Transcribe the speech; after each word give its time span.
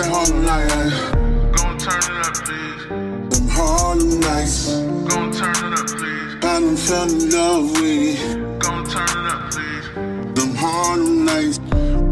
that 0.00 0.10
Harlem 0.10 0.44
night. 0.44 1.52
Gon' 1.56 1.78
turn 1.78 1.98
it 1.98 2.26
up, 2.26 2.34
please. 2.34 3.38
Them 3.38 3.48
Harlem 3.48 4.20
nights. 4.20 4.76
Gon' 5.08 5.32
turn 5.32 5.72
it 5.72 5.78
up, 5.78 5.86
please. 5.86 6.34
I 6.36 6.40
done 6.40 6.76
fell 6.76 7.10
in 7.10 7.30
love 7.30 7.70
with 7.72 7.84
it. 7.84 8.60
Gon' 8.60 8.84
turn 8.86 9.08
it 9.08 9.30
up, 9.30 9.50
please. 9.50 10.34
Them 10.34 10.54
Harlem 10.54 11.24
nights. 11.24 11.58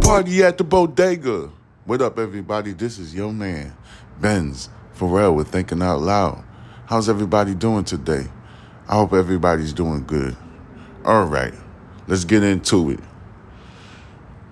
Party 0.06 0.42
at 0.42 0.58
the 0.58 0.64
bodega. 0.64 1.50
What 1.84 2.02
up, 2.02 2.18
everybody? 2.18 2.72
This 2.72 2.98
is 2.98 3.14
your 3.14 3.32
man, 3.32 3.74
Bens 4.20 4.68
Farel 4.92 5.34
with 5.34 5.48
Thinking 5.48 5.82
Out 5.82 6.00
Loud. 6.00 6.44
How's 6.86 7.08
everybody 7.08 7.54
doing 7.54 7.84
today? 7.84 8.26
I 8.86 8.96
hope 8.96 9.12
everybody's 9.12 9.72
doing 9.72 10.04
good. 10.04 10.36
All 11.04 11.24
right, 11.24 11.54
let's 12.06 12.24
get 12.24 12.42
into 12.42 12.90
it. 12.90 13.00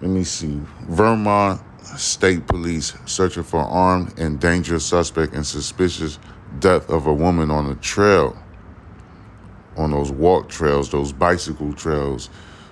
Let 0.00 0.11
me 0.11 0.25
see. 0.25 0.61
Vermont 0.89 1.61
State 1.96 2.46
Police 2.46 2.95
searching 3.07 3.43
for 3.43 3.61
armed 3.61 4.18
and 4.18 4.40
dangerous 4.40 4.85
suspect 4.85 5.35
in 5.35 5.45
suspicious 5.45 6.18
death 6.59 6.89
of 6.90 7.07
a 7.07 7.12
woman 7.12 7.50
on 7.50 7.71
a 7.71 7.75
trail. 7.76 8.36
On 9.76 9.90
those 9.90 10.11
walk 10.11 10.49
trails, 10.49 10.90
those 10.90 11.12
bicycle 11.12 11.72
trails, 11.72 12.31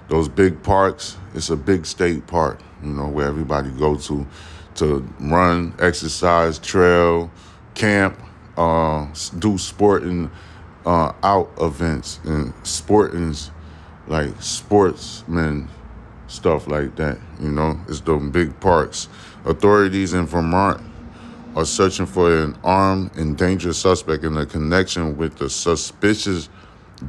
those 0.09 0.29
big 0.29 0.63
parks. 0.63 1.17
It's 1.35 1.51
a 1.51 1.57
big 1.57 1.87
state 1.87 2.27
park, 2.27 2.61
you 2.83 2.91
know, 2.93 3.09
where 3.09 3.27
everybody 3.27 3.71
go 3.71 3.97
to 3.97 4.27
to 4.77 5.09
run, 5.21 5.73
exercise, 5.79 6.59
trail, 6.59 7.31
camp, 7.75 8.19
uh, 8.57 9.07
do 9.39 9.57
sporting 9.57 10.31
uh, 10.85 11.13
out 11.23 11.53
events 11.61 12.21
and 12.25 12.53
sportings 12.65 13.51
like 14.07 14.31
sportsmen 14.41 15.69
stuff 16.27 16.67
like 16.67 16.97
that. 16.97 17.19
You 17.41 17.51
know, 17.51 17.79
it's 17.89 18.01
those 18.01 18.31
big 18.31 18.59
parks. 18.61 19.09
Authorities 19.45 20.15
in 20.15 20.27
Vermont 20.27 20.81
are 21.57 21.65
searching 21.65 22.07
for 22.07 22.37
an 22.37 22.57
armed 22.65 23.17
and 23.17 23.37
dangerous 23.37 23.79
suspect 23.79 24.25
in 24.25 24.37
a 24.37 24.47
connection 24.47 25.17
with 25.17 25.37
the 25.37 25.49
suspicious 25.49 26.49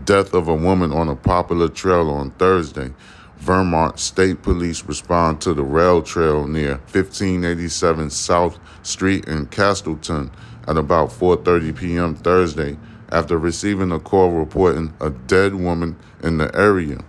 death 0.03 0.33
of 0.33 0.47
a 0.47 0.55
woman 0.55 0.91
on 0.91 1.09
a 1.09 1.15
popular 1.15 1.67
trail 1.67 2.09
on 2.09 2.31
Thursday. 2.31 2.93
Vermont 3.37 3.99
State 3.99 4.41
Police 4.41 4.83
respond 4.85 5.41
to 5.41 5.53
the 5.53 5.63
rail 5.63 6.01
trail 6.01 6.47
near 6.47 6.77
1587 6.91 8.09
South 8.09 8.59
Street 8.81 9.25
in 9.25 9.45
Castleton 9.47 10.31
at 10.67 10.77
about 10.77 11.09
4:30 11.09 11.75
p.m. 11.75 12.15
Thursday 12.15 12.77
after 13.11 13.37
receiving 13.37 13.91
a 13.91 13.99
call 13.99 14.31
reporting 14.31 14.93
a 14.99 15.09
dead 15.09 15.53
woman 15.53 15.95
in 16.23 16.37
the 16.37 16.53
area. 16.55 16.99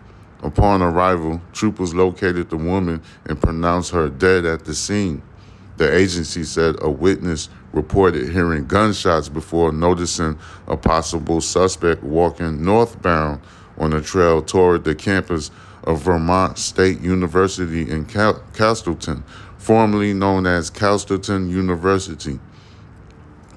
Upon 0.46 0.80
arrival, 0.80 1.40
troopers 1.52 1.92
located 1.92 2.50
the 2.50 2.56
woman 2.56 3.02
and 3.24 3.42
pronounced 3.42 3.90
her 3.90 4.08
dead 4.08 4.44
at 4.44 4.64
the 4.64 4.76
scene. 4.76 5.20
The 5.76 5.92
agency 5.92 6.44
said 6.44 6.76
a 6.80 6.88
witness 6.88 7.48
reported 7.72 8.30
hearing 8.30 8.68
gunshots 8.68 9.28
before 9.28 9.72
noticing 9.72 10.38
a 10.68 10.76
possible 10.76 11.40
suspect 11.40 12.04
walking 12.04 12.64
northbound 12.64 13.40
on 13.76 13.92
a 13.92 14.00
trail 14.00 14.40
toward 14.40 14.84
the 14.84 14.94
campus 14.94 15.50
of 15.82 16.02
Vermont 16.02 16.58
State 16.58 17.00
University 17.00 17.90
in 17.90 18.04
Cal- 18.04 18.40
Castleton, 18.54 19.24
formerly 19.58 20.14
known 20.14 20.46
as 20.46 20.70
Castleton 20.70 21.50
University. 21.50 22.38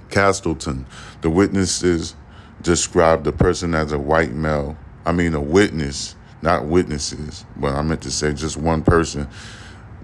Castleton. 0.10 0.88
The 1.22 1.30
witnesses 1.30 2.16
described 2.64 3.26
the 3.26 3.32
person 3.32 3.76
as 3.76 3.92
a 3.92 4.00
white 4.00 4.34
male. 4.34 4.76
I 5.06 5.12
mean, 5.12 5.36
a 5.36 5.40
witness, 5.40 6.16
not 6.42 6.66
witnesses, 6.66 7.46
but 7.58 7.74
I 7.74 7.82
meant 7.82 8.02
to 8.04 8.12
say 8.12 8.34
just 8.34 8.58
one 8.58 8.84
person 8.84 9.28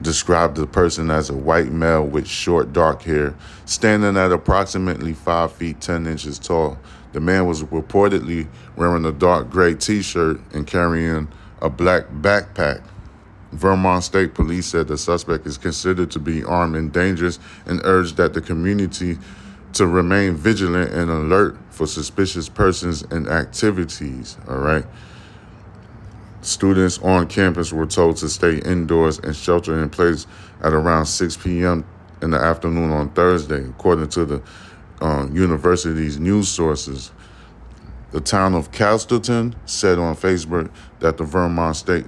described 0.02 0.58
the 0.58 0.68
person 0.68 1.10
as 1.10 1.30
a 1.30 1.36
white 1.36 1.72
male 1.72 2.06
with 2.06 2.28
short 2.28 2.74
dark 2.74 3.04
hair, 3.04 3.36
standing 3.66 4.18
at 4.18 4.32
approximately 4.32 5.14
5 5.14 5.52
feet 5.54 5.82
10 5.82 6.08
inches 6.08 6.38
tall. 6.38 6.78
The 7.14 7.22
man 7.22 7.48
was 7.48 7.64
reportedly 7.64 8.48
wearing 8.76 9.06
a 9.06 9.12
dark 9.12 9.50
gray 9.50 9.74
t 9.74 10.02
shirt 10.02 10.42
and 10.54 10.68
carrying 10.68 11.30
a 11.62 11.70
black 11.70 12.08
backpack. 12.10 12.84
Vermont 13.54 14.04
State 14.04 14.34
Police 14.34 14.66
said 14.66 14.90
the 14.90 14.98
suspect 14.98 15.48
is 15.48 15.58
considered 15.58 16.12
to 16.12 16.20
be 16.20 16.44
armed 16.44 16.76
and 16.76 16.92
dangerous 16.92 17.40
and 17.66 17.80
urged 17.86 18.18
that 18.18 18.34
the 18.34 18.42
community 18.42 19.18
to 19.74 19.88
remain 19.88 20.36
vigilant 20.36 20.92
and 20.92 21.10
alert 21.10 21.58
for 21.70 21.88
suspicious 21.88 22.50
persons 22.50 23.04
and 23.04 23.28
activities. 23.28 24.38
All 24.50 24.58
right. 24.58 24.86
Students 26.46 27.00
on 27.00 27.26
campus 27.26 27.74
were 27.74 27.88
told 27.88 28.18
to 28.18 28.30
stay 28.30 28.60
indoors 28.60 29.18
and 29.18 29.36
shelter 29.36 29.82
in 29.82 29.90
place 29.90 30.28
at 30.62 30.74
around 30.74 31.08
6 31.08 31.38
p.m. 31.38 31.84
in 32.22 32.30
the 32.30 32.38
afternoon 32.38 32.92
on 32.92 33.10
Thursday, 33.10 33.66
according 33.68 34.10
to 34.10 34.26
the 34.26 34.44
uh, 35.02 35.28
university's 35.34 36.20
news 36.20 36.48
sources. 36.48 37.12
The 38.12 38.22
town 38.22 38.54
of 38.54 38.72
Castleton 38.72 39.56
said 39.66 39.98
on 39.98 40.16
Facebook 40.16 40.70
that 41.00 41.18
the 41.18 41.24
Vermont 41.24 41.78
State 41.78 42.06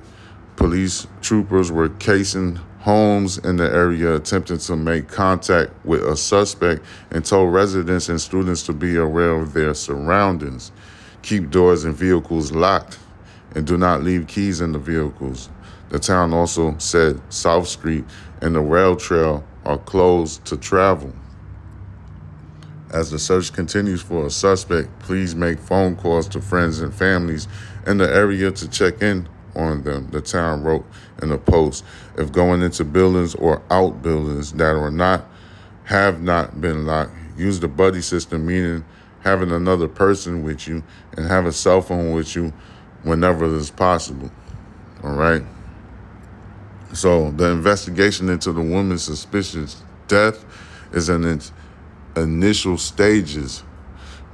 Police 0.55 1.07
troopers 1.21 1.71
were 1.71 1.89
casing 1.89 2.59
homes 2.81 3.39
in 3.39 3.57
the 3.57 3.73
area, 3.73 4.17
attempting 4.17 4.59
to 4.59 4.75
make 4.75 5.07
contact 5.07 5.71
with 5.83 6.03
a 6.03 6.15
suspect, 6.15 6.85
and 7.09 7.25
told 7.25 7.51
residents 7.51 8.07
and 8.07 8.21
students 8.21 8.61
to 8.67 8.73
be 8.73 8.97
aware 8.97 9.31
of 9.31 9.53
their 9.53 9.73
surroundings. 9.73 10.71
Keep 11.23 11.49
doors 11.49 11.85
and 11.85 11.95
vehicles 11.95 12.51
locked 12.51 12.99
and 13.57 13.65
do 13.65 13.75
not 13.75 14.03
leave 14.03 14.27
keys 14.27 14.61
in 14.61 14.71
the 14.71 14.77
vehicles. 14.77 15.49
The 15.89 15.97
town 15.97 16.31
also 16.31 16.77
said 16.77 17.19
South 17.33 17.67
Street 17.67 18.05
and 18.39 18.53
the 18.53 18.61
rail 18.61 18.95
trail 18.95 19.43
are 19.65 19.79
closed 19.79 20.45
to 20.45 20.57
travel. 20.57 21.11
As 22.91 23.09
the 23.09 23.17
search 23.17 23.51
continues 23.51 23.99
for 23.99 24.27
a 24.27 24.29
suspect, 24.29 24.99
please 24.99 25.33
make 25.33 25.57
phone 25.57 25.95
calls 25.95 26.27
to 26.29 26.39
friends 26.39 26.81
and 26.81 26.93
families 26.93 27.47
in 27.87 27.97
the 27.97 28.07
area 28.07 28.51
to 28.51 28.69
check 28.69 29.01
in 29.01 29.27
on 29.55 29.81
them, 29.81 30.07
the 30.11 30.21
town 30.21 30.61
wrote 30.61 30.85
in 31.23 31.31
a 31.31 31.37
post. 31.39 31.83
If 32.15 32.31
going 32.31 32.61
into 32.61 32.83
buildings 32.83 33.33
or 33.33 33.63
outbuildings 33.71 34.53
that 34.53 34.75
are 34.75 34.91
not 34.91 35.25
have 35.85 36.21
not 36.21 36.61
been 36.61 36.85
locked, 36.85 37.13
use 37.35 37.59
the 37.59 37.67
buddy 37.67 38.01
system, 38.01 38.45
meaning 38.45 38.85
having 39.21 39.51
another 39.51 39.87
person 39.87 40.43
with 40.43 40.67
you 40.67 40.83
and 41.13 41.25
have 41.25 41.47
a 41.47 41.51
cell 41.51 41.81
phone 41.81 42.13
with 42.13 42.35
you 42.35 42.53
whenever 43.07 43.55
it's 43.57 43.69
possible. 43.71 44.31
All 45.03 45.13
right. 45.13 45.43
So 46.93 47.31
the 47.31 47.51
investigation 47.51 48.29
into 48.29 48.51
the 48.51 48.61
woman's 48.61 49.03
suspicious 49.03 49.81
death 50.07 50.45
is 50.93 51.09
in 51.09 51.23
its 51.25 51.51
initial 52.15 52.77
stages, 52.77 53.63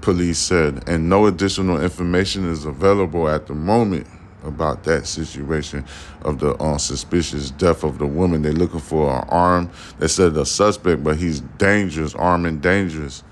police 0.01 0.39
said, 0.39 0.87
and 0.87 1.09
no 1.09 1.25
additional 1.25 1.81
information 1.81 2.49
is 2.49 2.65
available 2.65 3.27
at 3.27 3.47
the 3.47 3.53
moment 3.53 4.07
about 4.43 4.83
that 4.83 5.07
situation 5.07 5.85
of 6.23 6.39
the 6.39 6.51
uh, 6.55 6.77
suspicious 6.77 7.51
death 7.51 7.83
of 7.83 7.97
the 7.97 8.05
woman. 8.05 8.41
They're 8.41 8.51
looking 8.51 8.79
for 8.79 9.09
an 9.09 9.27
arm. 9.29 9.71
They 9.99 10.07
said 10.07 10.35
a 10.37 10.45
suspect, 10.45 11.03
but 11.03 11.17
he's 11.17 11.41
dangerous, 11.57 12.13
armed 12.15 12.45
and 12.45 12.61
dangerous, 12.61 13.23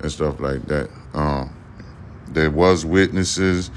and 0.00 0.10
stuff 0.10 0.40
like 0.40 0.66
that. 0.66 0.90
Um, 1.14 1.54
there 2.28 2.50
was 2.50 2.84
witnesses. 2.84 3.70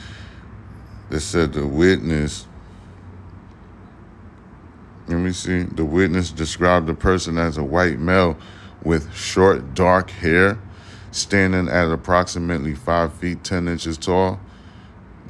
They 1.09 1.19
said 1.19 1.53
the 1.53 1.65
witness. 1.65 2.45
Let 5.07 5.17
me 5.17 5.31
see. 5.31 5.63
The 5.63 5.85
witness 5.85 6.31
described 6.31 6.85
the 6.87 6.93
person 6.93 7.37
as 7.37 7.57
a 7.57 7.63
white 7.63 7.99
male 7.99 8.37
with 8.83 9.13
short, 9.15 9.73
dark 9.73 10.11
hair, 10.11 10.59
standing 11.11 11.67
at 11.67 11.91
approximately 11.91 12.75
five 12.75 13.13
feet 13.13 13.43
ten 13.43 13.67
inches 13.67 13.97
tall. 13.97 14.39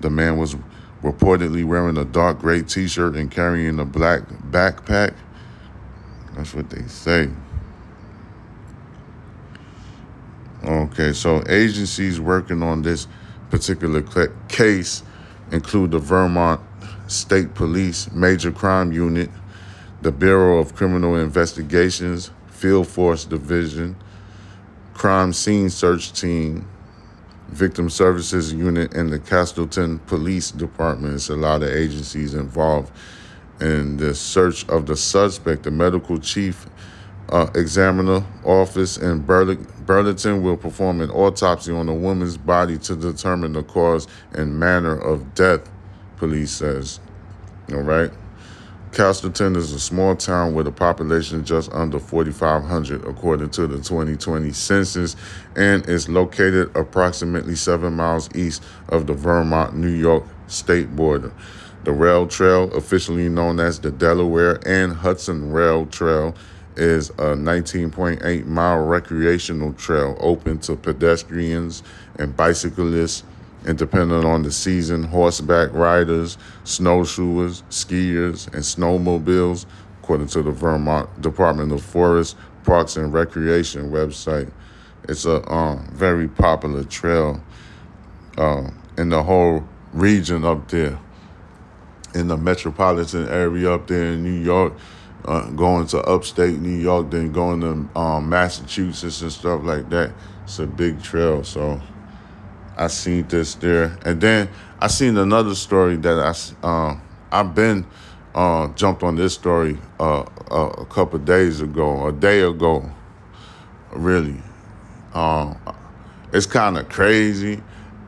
The 0.02 0.10
man 0.10 0.38
was 0.38 0.56
reportedly 1.02 1.64
wearing 1.64 1.98
a 1.98 2.04
dark 2.04 2.40
gray 2.40 2.62
t 2.62 2.88
shirt 2.88 3.16
and 3.16 3.32
carrying 3.32 3.80
a 3.80 3.86
black 3.86 4.28
backpack. 4.52 5.14
That's 6.36 6.54
what 6.54 6.70
they 6.70 6.84
say. 6.88 7.30
Okay, 10.64 11.14
so 11.14 11.42
agencies 11.48 12.20
working 12.20 12.62
on 12.62 12.82
this 12.82 13.08
particular 13.50 14.02
case 14.50 15.04
include 15.52 15.92
the 15.92 16.00
Vermont 16.00 16.62
State 17.08 17.56
Police 17.56 18.12
Major 18.12 18.52
Crime 18.52 18.92
Unit, 18.92 19.30
the 20.02 20.12
Bureau 20.12 20.60
of 20.60 20.76
Criminal 20.76 21.16
Investigations, 21.16 22.32
Field 22.48 22.88
Force 22.88 23.26
Division, 23.26 23.96
Crime 24.94 25.34
Scene 25.34 25.70
Search 25.70 26.14
Team, 26.14 26.68
Victim 27.50 27.90
Services 27.90 28.54
Unit, 28.54 28.94
and 28.94 29.12
the 29.12 29.20
Castleton 29.20 30.00
Police 30.00 30.52
Department. 30.52 31.16
It's 31.16 31.30
a 31.30 31.36
lot 31.36 31.64
of 31.64 31.70
agencies 31.70 32.34
involved 32.34 32.92
in 33.60 33.98
the 33.98 34.14
search 34.14 34.68
of 34.70 34.86
the 34.86 34.96
suspect. 34.96 35.64
The 35.64 35.72
medical 35.72 36.20
chief 36.20 36.68
uh, 37.30 37.50
examiner 37.56 38.24
office 38.44 38.98
in 38.98 39.22
Burlington 39.90 40.44
will 40.44 40.56
perform 40.56 41.02
an 41.02 41.10
autopsy 41.10 41.72
on 41.72 41.88
the 41.88 41.94
woman's 41.94 42.38
body 42.38 42.78
to 42.78 42.96
determine 42.96 43.54
the 43.54 43.64
cause 43.64 44.08
and 44.34 44.60
manner 44.60 44.96
of 44.96 45.34
death, 45.34 45.68
police 46.18 46.52
says. 46.52 47.00
All 47.72 47.82
right. 47.82 48.12
Castleton 48.92 49.56
is 49.56 49.74
a 49.74 49.80
small 49.80 50.16
town 50.16 50.54
with 50.54 50.68
a 50.68 50.72
population 50.72 51.44
just 51.44 51.72
under 51.74 51.98
4,500 51.98 53.04
according 53.04 53.50
to 53.50 53.66
the 53.66 53.78
2020 53.78 54.52
census 54.52 55.16
and 55.56 55.84
is 55.90 56.08
located 56.08 56.70
approximately 56.76 57.56
seven 57.56 57.96
miles 57.96 58.30
east 58.36 58.64
of 58.90 59.08
the 59.08 59.14
Vermont 59.14 59.76
New 59.76 59.90
York 59.90 60.24
state 60.46 60.96
border. 60.96 61.34
The 61.84 61.94
rail 61.94 62.28
trail, 62.28 62.72
officially 62.76 63.28
known 63.28 63.60
as 63.60 63.80
the 63.80 63.90
Delaware 63.90 64.60
and 64.68 64.94
Hudson 64.94 65.52
Rail 65.52 65.88
Trail, 65.88 66.36
is 66.76 67.10
a 67.12 67.36
19.8 67.36 68.46
mile 68.46 68.80
recreational 68.80 69.74
trail 69.74 70.16
open 70.20 70.60
to 70.60 70.76
pedestrians 70.76 71.84
and 72.18 72.36
bicyclists 72.36 73.24
and 73.66 73.78
depending 73.78 74.24
on 74.26 74.44
the 74.44 74.52
season, 74.52 75.04
horseback 75.04 75.72
riders, 75.74 76.38
snowshoers, 76.64 77.64
skiers, 77.70 78.48
and 78.54 78.64
snowmobiles, 78.64 79.66
according 80.02 80.28
to 80.28 80.42
the 80.42 80.52
Vermont 80.52 81.22
Department 81.22 81.72
of 81.72 81.84
Forest, 81.84 82.38
Parks, 82.64 82.96
and 82.96 83.12
Recreation 83.12 83.92
website. 83.92 84.50
It's 85.08 85.26
a 85.26 85.48
um, 85.52 85.88
very 85.92 86.28
popular 86.28 86.84
trail 86.84 87.44
uh, 88.38 88.70
in 88.98 89.10
the 89.10 89.24
whole 89.24 89.68
region 89.94 90.46
up 90.46 90.70
there, 90.70 90.98
in 92.14 92.28
the 92.28 92.38
metropolitan 92.38 93.28
area 93.28 93.74
up 93.74 93.88
there 93.88 94.14
in 94.14 94.24
New 94.24 94.42
York, 94.42 94.74
uh, 95.26 95.50
going 95.52 95.88
to 95.88 96.00
upstate 96.00 96.60
New 96.60 96.78
York, 96.78 97.12
then 97.12 97.32
going 97.32 97.62
to 97.62 98.00
um, 98.00 98.30
Massachusetts 98.30 99.22
and 99.22 99.32
stuff 99.32 99.62
like 99.64 99.90
that. 99.90 100.12
It's 100.44 100.60
a 100.60 100.68
big 100.68 101.02
trail, 101.02 101.44
so. 101.44 101.82
I 102.80 102.88
seen 102.88 103.28
this 103.28 103.56
there, 103.56 103.98
and 104.06 104.22
then 104.22 104.48
I 104.80 104.88
seen 104.88 105.18
another 105.18 105.54
story 105.54 105.98
that 105.98 106.18
I 106.64 106.66
uh, 106.66 106.98
I've 107.30 107.54
been 107.54 107.86
uh, 108.34 108.70
jumped 108.70 109.04
on 109.04 109.18
this 109.18 109.34
story 109.34 109.78
uh, 110.00 110.24
a, 110.50 110.56
a 110.56 110.86
couple 110.86 111.20
days 111.20 111.60
ago, 111.60 112.08
a 112.08 112.14
day 112.14 112.40
ago, 112.40 112.90
really. 113.92 114.42
Um, 115.14 115.58
it's 116.32 116.46
kind 116.46 116.78
of 116.78 116.88
crazy, 116.88 117.62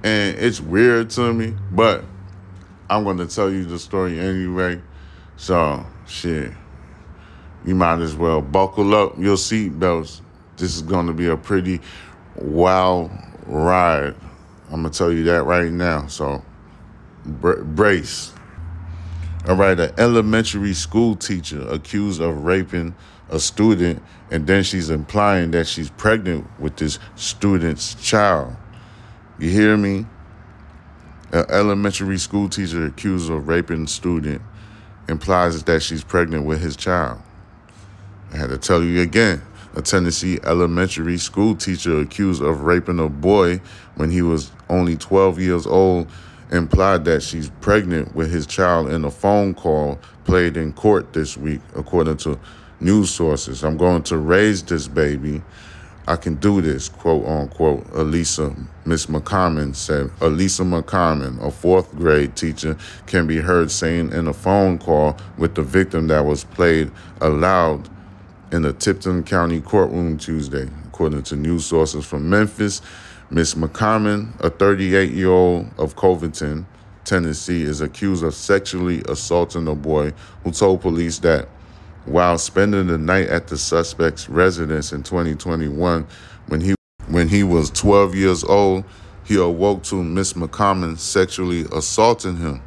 and 0.03 0.37
it's 0.37 0.61
weird 0.61 1.09
to 1.11 1.33
me, 1.33 1.53
but 1.69 2.05
I'm 2.89 3.03
going 3.03 3.17
to 3.17 3.27
tell 3.27 3.51
you 3.51 3.65
the 3.65 3.77
story 3.77 4.19
anyway. 4.21 4.81
So 5.35 5.85
shit, 6.07 6.53
you 7.65 7.75
might 7.75 7.99
as 7.99 8.15
well 8.15 8.41
buckle 8.41 8.95
up 8.95 9.17
your 9.17 9.35
seatbelts. 9.35 10.21
This 10.57 10.75
is 10.75 10.81
going 10.81 11.07
to 11.07 11.13
be 11.13 11.27
a 11.27 11.37
pretty 11.37 11.81
wild 12.35 13.11
ride. 13.45 14.15
I'm 14.71 14.83
gonna 14.83 14.89
tell 14.89 15.11
you 15.11 15.23
that 15.25 15.43
right 15.43 15.71
now. 15.71 16.07
So 16.07 16.43
br- 17.25 17.61
brace. 17.61 18.33
All 19.47 19.55
right, 19.55 19.77
an 19.79 19.91
elementary 19.97 20.73
school 20.73 21.15
teacher 21.15 21.67
accused 21.67 22.21
of 22.21 22.45
raping 22.45 22.95
a 23.29 23.39
student, 23.39 24.01
and 24.29 24.45
then 24.45 24.63
she's 24.63 24.89
implying 24.89 25.51
that 25.51 25.67
she's 25.67 25.89
pregnant 25.89 26.47
with 26.59 26.77
this 26.77 26.99
student's 27.15 27.95
child. 27.95 28.55
You 29.39 29.49
hear 29.49 29.77
me? 29.77 30.05
An 31.31 31.45
elementary 31.49 32.17
school 32.17 32.49
teacher 32.49 32.85
accused 32.85 33.31
of 33.31 33.47
raping 33.47 33.85
a 33.85 33.87
student 33.87 34.41
implies 35.09 35.63
that 35.63 35.81
she's 35.81 36.03
pregnant 36.03 36.45
with 36.45 36.61
his 36.61 36.75
child. 36.75 37.21
I 38.33 38.37
had 38.37 38.49
to 38.49 38.57
tell 38.57 38.81
you 38.81 39.01
again 39.01 39.41
a 39.75 39.81
Tennessee 39.81 40.39
elementary 40.43 41.17
school 41.17 41.55
teacher 41.55 41.99
accused 41.99 42.41
of 42.41 42.61
raping 42.61 42.99
a 42.99 43.09
boy 43.09 43.61
when 43.95 44.09
he 44.09 44.21
was 44.21 44.51
only 44.69 44.95
12 44.97 45.39
years 45.39 45.67
old 45.67 46.07
implied 46.51 47.05
that 47.05 47.23
she's 47.23 47.49
pregnant 47.61 48.13
with 48.15 48.31
his 48.31 48.45
child 48.45 48.89
in 48.89 49.05
a 49.05 49.11
phone 49.11 49.53
call 49.53 49.99
played 50.25 50.57
in 50.57 50.73
court 50.73 51.13
this 51.13 51.37
week, 51.37 51.61
according 51.75 52.17
to 52.17 52.37
news 52.79 53.09
sources. 53.09 53.63
I'm 53.63 53.77
going 53.77 54.03
to 54.03 54.17
raise 54.17 54.63
this 54.63 54.87
baby. 54.87 55.41
I 56.07 56.15
can 56.15 56.35
do 56.35 56.61
this, 56.61 56.89
quote 56.89 57.25
unquote. 57.25 57.85
Alissa, 57.91 58.57
Miss 58.85 59.05
McCommon 59.05 59.75
said. 59.75 60.07
Alissa 60.19 60.65
McCommon, 60.65 61.41
a 61.45 61.51
fourth 61.51 61.95
grade 61.95 62.35
teacher, 62.35 62.77
can 63.05 63.27
be 63.27 63.37
heard 63.37 63.71
saying 63.71 64.11
in 64.11 64.27
a 64.27 64.33
phone 64.33 64.77
call 64.77 65.17
with 65.37 65.55
the 65.55 65.63
victim 65.63 66.07
that 66.07 66.25
was 66.25 66.43
played 66.43 66.91
aloud 67.21 67.89
in 68.51 68.63
the 68.63 68.73
Tipton 68.73 69.23
County 69.23 69.61
courtroom 69.61 70.17
Tuesday, 70.17 70.69
according 70.85 71.23
to 71.23 71.35
news 71.35 71.65
sources 71.65 72.05
from 72.05 72.29
Memphis. 72.29 72.81
Miss 73.29 73.53
McCommon, 73.55 74.37
a 74.41 74.49
38 74.49 75.11
year 75.11 75.29
old 75.29 75.67
of 75.77 75.95
Covington, 75.95 76.65
Tennessee, 77.05 77.63
is 77.63 77.79
accused 77.79 78.23
of 78.23 78.33
sexually 78.33 79.01
assaulting 79.07 79.67
a 79.67 79.75
boy 79.75 80.13
who 80.43 80.51
told 80.51 80.81
police 80.81 81.19
that 81.19 81.47
while 82.05 82.37
spending 82.37 82.87
the 82.87 82.97
night 82.97 83.29
at 83.29 83.47
the 83.47 83.57
suspect's 83.57 84.27
residence 84.27 84.91
in 84.91 85.03
2021, 85.03 86.05
when 86.47 86.61
he 86.61 86.75
when 87.07 87.27
he 87.27 87.43
was 87.43 87.69
12 87.71 88.15
years 88.15 88.43
old, 88.43 88.83
he 89.23 89.35
awoke 89.35 89.83
to 89.83 90.03
Miss 90.03 90.33
McCommon 90.33 90.97
sexually 90.97 91.65
assaulting 91.71 92.37
him. 92.37 92.61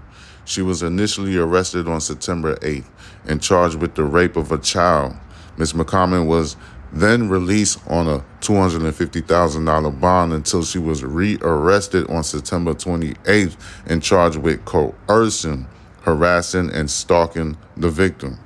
She 0.44 0.62
was 0.62 0.82
initially 0.82 1.36
arrested 1.36 1.88
on 1.88 2.00
September 2.00 2.56
8th 2.56 2.84
and 3.26 3.42
charged 3.42 3.76
with 3.76 3.94
the 3.94 4.04
rape 4.04 4.36
of 4.36 4.52
a 4.52 4.58
child. 4.58 5.16
Ms. 5.56 5.72
McCommon 5.72 6.26
was 6.26 6.56
then 6.92 7.28
released 7.28 7.80
on 7.88 8.06
a 8.06 8.24
$250,000 8.40 10.00
bond 10.00 10.32
until 10.32 10.62
she 10.62 10.78
was 10.78 11.02
rearrested 11.02 12.08
on 12.08 12.22
September 12.22 12.72
28th 12.72 13.56
and 13.86 14.02
charged 14.02 14.38
with 14.38 14.64
coercing, 14.64 15.66
harassing, 16.02 16.70
and 16.70 16.90
stalking 16.90 17.56
the 17.76 17.88
victim. 17.88 18.38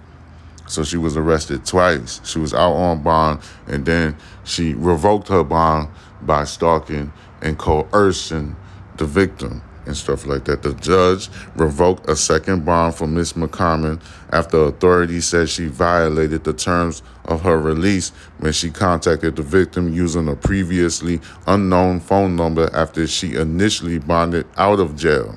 So 0.66 0.82
she 0.82 0.96
was 0.96 1.16
arrested 1.16 1.64
twice. 1.64 2.20
She 2.24 2.38
was 2.38 2.54
out 2.54 2.72
on 2.72 3.02
bond, 3.02 3.40
and 3.66 3.84
then 3.84 4.16
she 4.44 4.74
revoked 4.74 5.28
her 5.28 5.44
bond 5.44 5.88
by 6.22 6.44
stalking 6.44 7.12
and 7.42 7.58
coercing 7.58 8.56
the 8.96 9.06
victim 9.06 9.62
and 9.88 9.96
stuff 9.96 10.26
like 10.26 10.44
that. 10.44 10.62
The 10.62 10.74
judge 10.74 11.28
revoked 11.56 12.08
a 12.08 12.14
second 12.14 12.64
bond 12.64 12.94
for 12.94 13.08
Miss 13.08 13.32
McCommon 13.32 14.00
after 14.32 14.58
authorities 14.64 15.26
said 15.26 15.48
she 15.48 15.66
violated 15.66 16.44
the 16.44 16.52
terms 16.52 17.02
of 17.24 17.42
her 17.42 17.58
release 17.58 18.10
when 18.38 18.52
she 18.52 18.70
contacted 18.70 19.34
the 19.36 19.42
victim 19.42 19.92
using 19.92 20.28
a 20.28 20.36
previously 20.36 21.20
unknown 21.46 22.00
phone 22.00 22.36
number 22.36 22.70
after 22.72 23.06
she 23.06 23.34
initially 23.34 23.98
bonded 23.98 24.46
out 24.56 24.78
of 24.78 24.94
jail. 24.94 25.36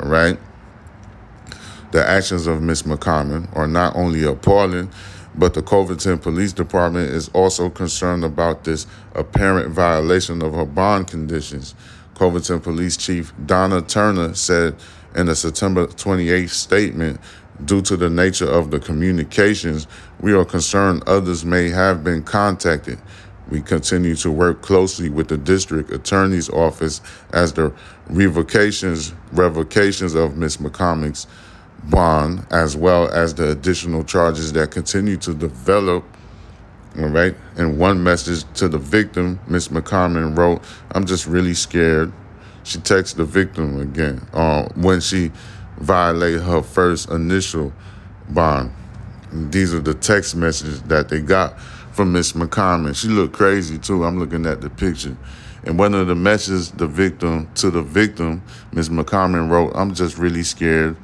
All 0.00 0.08
right. 0.08 0.38
The 1.92 2.06
actions 2.06 2.46
of 2.46 2.60
Miss 2.62 2.82
McCommon 2.82 3.54
are 3.56 3.68
not 3.68 3.94
only 3.96 4.24
appalling, 4.24 4.90
but 5.34 5.54
the 5.54 5.62
Covington 5.62 6.18
Police 6.18 6.52
Department 6.52 7.10
is 7.10 7.28
also 7.30 7.70
concerned 7.70 8.24
about 8.24 8.64
this 8.64 8.86
apparent 9.14 9.72
violation 9.72 10.42
of 10.42 10.54
her 10.54 10.66
bond 10.66 11.08
conditions. 11.08 11.74
Covington 12.22 12.60
Police 12.60 12.96
Chief 12.96 13.32
Donna 13.46 13.82
Turner 13.82 14.32
said 14.34 14.76
in 15.16 15.28
a 15.28 15.34
September 15.34 15.88
28th 15.88 16.50
statement 16.50 17.20
Due 17.64 17.82
to 17.82 17.96
the 17.96 18.08
nature 18.08 18.48
of 18.48 18.70
the 18.70 18.78
communications, 18.78 19.88
we 20.20 20.32
are 20.32 20.44
concerned 20.44 21.02
others 21.08 21.44
may 21.44 21.68
have 21.68 22.04
been 22.04 22.22
contacted. 22.22 23.00
We 23.50 23.60
continue 23.60 24.14
to 24.14 24.30
work 24.30 24.62
closely 24.62 25.10
with 25.10 25.26
the 25.26 25.36
district 25.36 25.90
attorney's 25.90 26.48
office 26.48 27.00
as 27.32 27.54
the 27.54 27.74
revocations 28.08 29.14
revocations 29.32 30.14
of 30.14 30.36
Ms. 30.36 30.58
McCormick's 30.58 31.26
bond, 31.90 32.46
as 32.52 32.76
well 32.76 33.08
as 33.12 33.34
the 33.34 33.50
additional 33.50 34.04
charges 34.04 34.52
that 34.52 34.70
continue 34.70 35.16
to 35.16 35.34
develop 35.34 36.04
all 36.98 37.08
right. 37.08 37.34
And 37.56 37.78
one 37.78 38.02
message 38.02 38.44
to 38.54 38.68
the 38.68 38.78
victim, 38.78 39.40
Miss 39.46 39.68
McCormick 39.68 40.36
wrote, 40.36 40.62
I'm 40.90 41.06
just 41.06 41.26
really 41.26 41.54
scared. 41.54 42.12
She 42.64 42.78
texted 42.78 43.16
the 43.16 43.24
victim 43.24 43.80
again 43.80 44.26
uh, 44.32 44.68
when 44.74 45.00
she 45.00 45.32
violated 45.78 46.42
her 46.42 46.62
first 46.62 47.10
initial 47.10 47.72
bond. 48.28 48.72
These 49.32 49.72
are 49.72 49.80
the 49.80 49.94
text 49.94 50.36
messages 50.36 50.82
that 50.82 51.08
they 51.08 51.20
got 51.20 51.58
from 51.92 52.12
Miss 52.12 52.32
McCormick. 52.32 52.96
She 52.96 53.08
looked 53.08 53.34
crazy 53.34 53.78
too. 53.78 54.04
I'm 54.04 54.18
looking 54.18 54.46
at 54.46 54.60
the 54.60 54.70
picture. 54.70 55.16
And 55.64 55.78
one 55.78 55.94
of 55.94 56.08
the 56.08 56.14
messages 56.14 56.72
the 56.72 56.86
victim 56.86 57.48
to 57.54 57.70
the 57.70 57.82
victim, 57.82 58.42
Miss 58.72 58.88
McCormick 58.90 59.48
wrote, 59.48 59.72
I'm 59.74 59.94
just 59.94 60.18
really 60.18 60.42
scared. 60.42 60.96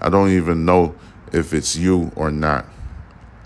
I 0.00 0.08
don't 0.08 0.30
even 0.30 0.64
know 0.64 0.94
if 1.32 1.54
it's 1.54 1.76
you 1.76 2.10
or 2.16 2.30
not. 2.30 2.66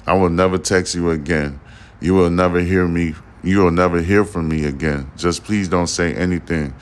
I 0.07 0.15
will 0.15 0.31
never 0.31 0.59
text 0.59 0.95
you 0.95 1.11
again. 1.11 1.61
You 2.01 2.15
will 2.15 2.31
never 2.31 2.61
hear 2.61 2.89
me. 2.89 3.15
You 3.43 3.59
will 3.59 3.71
never 3.71 4.01
hear 4.01 4.25
from 4.25 4.49
me 4.49 4.65
again. 4.65 5.11
Just 5.17 5.45
please 5.45 5.69
don't 5.69 5.87
say 5.87 6.15
anything. 6.15 6.75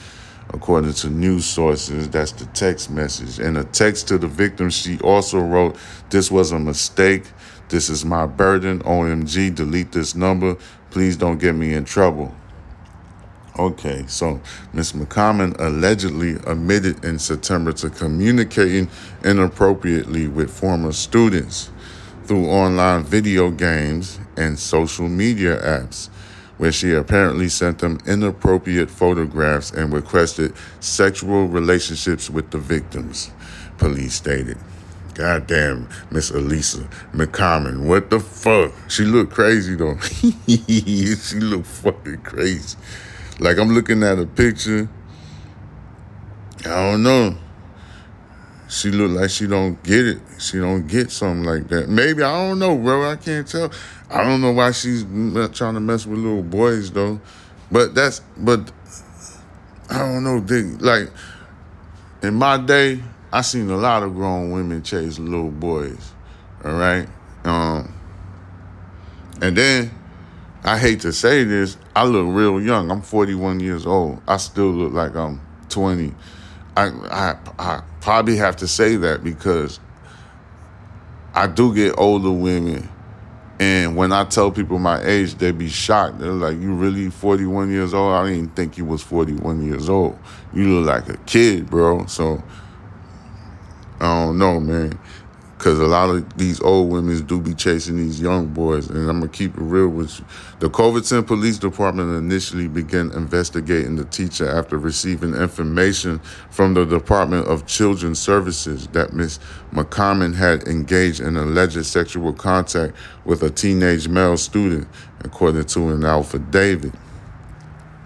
According 0.50 0.94
to 0.94 1.10
news 1.10 1.44
sources, 1.44 2.08
that's 2.08 2.32
the 2.32 2.46
text 2.46 2.90
message. 2.90 3.38
And 3.38 3.58
a 3.58 3.64
text 3.64 4.08
to 4.08 4.18
the 4.18 4.28
victim, 4.28 4.70
she 4.70 4.98
also 5.00 5.40
wrote, 5.40 5.76
This 6.10 6.30
was 6.30 6.52
a 6.52 6.58
mistake. 6.58 7.25
This 7.68 7.90
is 7.90 8.04
my 8.04 8.26
burden. 8.26 8.80
OMG, 8.80 9.54
delete 9.54 9.92
this 9.92 10.14
number. 10.14 10.56
Please 10.90 11.16
don't 11.16 11.38
get 11.38 11.54
me 11.54 11.75
in 11.75 11.84
trouble. 11.84 12.34
Okay, 13.58 14.04
so 14.06 14.40
Ms. 14.72 14.92
McCommon 14.92 15.58
allegedly 15.58 16.34
admitted 16.46 17.04
in 17.04 17.18
September 17.18 17.72
to 17.72 17.90
communicating 17.90 18.88
inappropriately 19.25 20.28
with 20.28 20.50
former 20.50 20.92
students. 20.92 21.70
through 22.28 22.46
online 22.46 23.02
video 23.02 23.50
games 23.50 24.20
and 24.38 24.59
social 24.59 25.09
media 25.09 25.61
apps, 25.61 26.09
where 26.57 26.73
she 26.73 26.92
apparently 26.92 27.49
sent 27.49 27.80
them 27.80 27.99
inappropriate 28.07 28.90
photographs 28.90 29.71
and 29.73 29.92
requested 29.92 30.54
sexual 30.80 31.47
relationships 31.47 32.30
with 32.30 32.50
the 32.50 32.59
victims, 32.59 33.30
police 33.76 34.14
stated. 34.14 34.57
Goddamn, 35.14 35.88
Miss 36.12 36.30
Alissa 36.30 36.88
McCommon, 37.12 37.87
what 37.87 38.09
the 38.09 38.21
fuck? 38.21 38.73
She 38.88 39.04
looked 39.04 39.33
crazy 39.33 39.75
though. 39.75 39.99
she 40.47 41.40
looked 41.40 41.66
fucking 41.66 42.18
crazy. 42.18 42.78
Like 43.40 43.59
I'm 43.59 43.75
looking 43.75 44.04
at 44.04 44.18
a 44.18 44.26
picture. 44.26 44.88
I 46.61 46.90
don't 46.90 47.02
know. 47.02 47.37
She 48.68 48.90
look 48.90 49.18
like 49.18 49.30
she 49.30 49.46
don't 49.46 49.82
get 49.82 50.06
it. 50.06 50.20
She 50.38 50.58
don't 50.58 50.87
get 50.87 51.10
something 51.10 51.44
like 51.44 51.68
that. 51.68 51.88
Maybe 51.88 52.22
I 52.22 52.48
don't 52.48 52.58
know, 52.58 52.76
bro. 52.76 53.10
I 53.10 53.16
can't 53.16 53.48
tell. 53.48 53.72
I 54.10 54.22
don't 54.25 54.40
know 54.40 54.52
why 54.52 54.72
she's 54.72 55.02
trying 55.04 55.75
to 55.75 55.80
mess 55.80 56.06
with 56.06 56.18
little 56.18 56.42
boys 56.42 56.90
though. 56.90 57.20
But 57.72 57.94
that's 57.94 58.20
but 58.37 58.70
I 59.90 59.98
don't 59.98 60.22
know. 60.22 60.40
They, 60.40 60.62
like 60.62 61.10
in 62.22 62.34
my 62.34 62.58
day, 62.58 63.02
I 63.32 63.40
seen 63.40 63.70
a 63.70 63.76
lot 63.76 64.02
of 64.02 64.14
grown 64.14 64.50
women 64.50 64.82
chase 64.82 65.18
little 65.18 65.50
boys. 65.50 66.12
All 66.64 66.72
right. 66.72 67.08
Um, 67.44 67.94
and 69.40 69.56
then 69.56 69.90
I 70.64 70.76
hate 70.76 71.00
to 71.00 71.12
say 71.12 71.44
this, 71.44 71.78
I 71.94 72.04
look 72.04 72.26
real 72.28 72.60
young. 72.60 72.90
I'm 72.90 73.00
41 73.00 73.60
years 73.60 73.87
old. 73.87 74.20
I 74.26 74.37
still 74.37 74.70
look 74.70 74.92
like 74.92 75.14
I'm 75.14 75.40
20. 75.68 76.14
I 76.78 76.90
I, 77.11 77.37
I 77.58 77.82
probably 78.00 78.37
have 78.37 78.56
to 78.58 78.68
say 78.68 78.97
that 78.97 79.25
because 79.25 79.80
I 81.35 81.47
do 81.47 81.75
get 81.75 81.99
older 81.99 82.30
women. 82.30 82.88
And 83.61 83.97
when 83.97 84.12
I 84.12 84.25
tell 84.25 84.52
people 84.52 84.78
my 84.78 85.02
age, 85.02 85.35
they 85.35 85.50
be 85.50 85.68
shocked. 85.68 86.20
They're 86.20 86.30
like, 86.30 86.61
"You 86.61 86.75
really 86.75 87.11
41 87.11 87.70
years 87.73 87.92
old? 87.92 88.12
I 88.12 88.30
didn't 88.30 88.54
think 88.54 88.78
you 88.78 88.85
was 88.85 89.02
41 89.02 89.64
years 89.66 89.88
old. 89.88 90.16
You 90.54 90.68
look 90.68 90.87
like 90.87 91.08
a 91.08 91.16
kid, 91.25 91.68
bro." 91.68 92.06
So 92.06 92.40
I 94.00 94.25
don't 94.25 94.38
know, 94.38 94.61
man. 94.61 94.97
Because 95.58 95.80
a 95.80 95.86
lot 95.86 96.08
of 96.08 96.38
these 96.38 96.60
old 96.60 96.88
women 96.88 97.26
do 97.26 97.40
be 97.40 97.52
chasing 97.52 97.96
these 97.96 98.20
young 98.20 98.46
boys. 98.46 98.88
And 98.88 99.10
I'm 99.10 99.20
to 99.20 99.28
keep 99.28 99.56
it 99.56 99.60
real 99.60 99.88
with 99.88 100.20
you. 100.20 100.24
The 100.60 100.70
Covington 100.70 101.24
Police 101.24 101.58
Department 101.58 102.16
initially 102.16 102.68
began 102.68 103.10
investigating 103.10 103.96
the 103.96 104.04
teacher 104.04 104.48
after 104.48 104.78
receiving 104.78 105.34
information 105.34 106.20
from 106.50 106.74
the 106.74 106.84
Department 106.84 107.48
of 107.48 107.66
Children's 107.66 108.20
Services 108.20 108.86
that 108.92 109.12
Miss 109.12 109.40
McCommon 109.72 110.32
had 110.32 110.62
engaged 110.68 111.18
in 111.18 111.36
alleged 111.36 111.84
sexual 111.84 112.32
contact 112.32 112.94
with 113.24 113.42
a 113.42 113.50
teenage 113.50 114.06
male 114.06 114.36
student, 114.36 114.86
according 115.24 115.64
to 115.64 115.88
an 115.90 116.04
affidavit. 116.04 116.94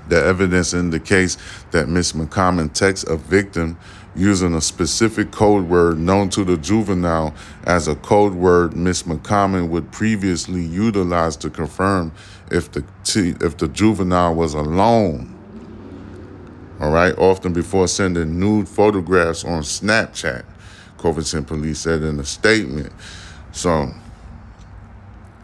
The 0.08 0.22
evidence 0.24 0.74
indicates 0.74 1.36
that 1.70 1.88
Miss 1.88 2.12
McCommon 2.12 2.72
texts 2.72 3.08
a 3.08 3.16
victim 3.16 3.78
using 4.14 4.54
a 4.54 4.60
specific 4.60 5.30
code 5.30 5.68
word 5.68 5.98
known 5.98 6.28
to 6.30 6.44
the 6.44 6.56
juvenile 6.56 7.34
as 7.64 7.88
a 7.88 7.94
code 7.96 8.34
word 8.34 8.76
Miss 8.76 9.04
McCommon 9.04 9.68
would 9.68 9.90
previously 9.90 10.62
utilize 10.62 11.36
to 11.36 11.50
confirm 11.50 12.12
if 12.50 12.70
the 12.72 12.84
t- 13.04 13.34
if 13.40 13.56
the 13.56 13.68
juvenile 13.68 14.34
was 14.34 14.54
alone. 14.54 15.28
All 16.80 16.90
right, 16.90 17.16
often 17.16 17.52
before 17.52 17.88
sending 17.88 18.38
nude 18.40 18.68
photographs 18.68 19.44
on 19.44 19.62
Snapchat, 19.62 20.44
Covington 20.98 21.44
police 21.44 21.80
said 21.80 22.02
in 22.02 22.18
a 22.18 22.24
statement. 22.24 22.92
So 23.52 23.92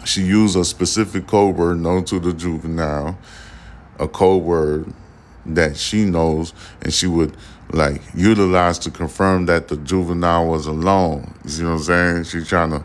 she 0.05 0.23
used 0.23 0.57
a 0.57 0.65
specific 0.65 1.27
code 1.27 1.57
word 1.57 1.79
known 1.79 2.05
to 2.07 2.19
the 2.19 2.33
juvenile, 2.33 3.19
a 3.99 4.09
code 4.09 4.43
word 4.43 4.93
that 5.55 5.77
she 5.77 6.05
knows, 6.05 6.53
and 6.83 6.93
she 6.93 7.07
would 7.07 7.37
like 7.73 8.01
utilize 8.15 8.79
to 8.81 8.91
confirm 8.91 9.47
that 9.47 9.69
the 9.69 9.77
juvenile 9.77 10.47
was 10.47 10.67
alone. 10.67 11.35
You 11.45 11.51
see 11.51 11.65
what 11.65 11.71
I'm 11.71 11.79
saying? 11.79 12.25
She's 12.25 12.49
trying 12.49 12.71
to. 12.71 12.85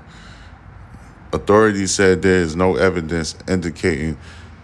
Authorities 1.31 1.91
said 1.91 2.21
there 2.21 2.41
is 2.41 2.55
no 2.55 2.75
evidence 2.75 3.35
indicating 3.47 4.17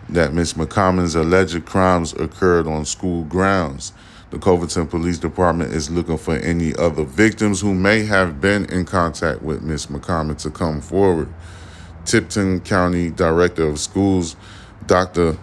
that 0.09 0.33
Miss 0.33 0.53
McCommon's 0.53 1.15
alleged 1.15 1.65
crimes 1.65 2.13
occurred 2.13 2.67
on 2.67 2.85
school 2.85 3.23
grounds. 3.25 3.93
The 4.31 4.37
Covington 4.37 4.85
Police 4.85 5.17
Department 5.17 5.73
is 5.73 5.89
looking 5.89 6.17
for 6.17 6.35
any 6.35 6.75
other 6.75 7.03
victims 7.03 7.61
who 7.61 7.73
may 7.73 8.05
have 8.05 8.39
been 8.39 8.65
in 8.65 8.85
contact 8.85 9.41
with 9.41 9.63
Miss 9.63 9.87
McCommon 9.87 10.37
to 10.43 10.51
come 10.51 10.81
forward. 10.81 11.29
Tipton 12.05 12.59
County 12.59 13.09
Director 13.09 13.67
of 13.67 13.79
Schools, 13.79 14.35
Dr. 14.85 15.37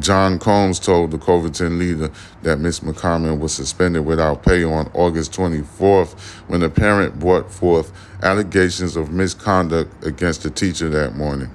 John 0.00 0.38
Combs 0.38 0.78
told 0.78 1.10
the 1.10 1.18
Covington 1.18 1.78
leader 1.78 2.10
that 2.42 2.58
Miss 2.58 2.80
McCommon 2.80 3.38
was 3.38 3.54
suspended 3.54 4.04
without 4.04 4.42
pay 4.42 4.64
on 4.64 4.90
August 4.94 5.32
24th 5.32 6.18
when 6.48 6.62
a 6.62 6.68
parent 6.68 7.18
brought 7.18 7.50
forth 7.50 7.92
allegations 8.22 8.96
of 8.96 9.10
misconduct 9.10 10.04
against 10.04 10.42
the 10.42 10.50
teacher 10.50 10.88
that 10.90 11.14
morning. 11.14 11.50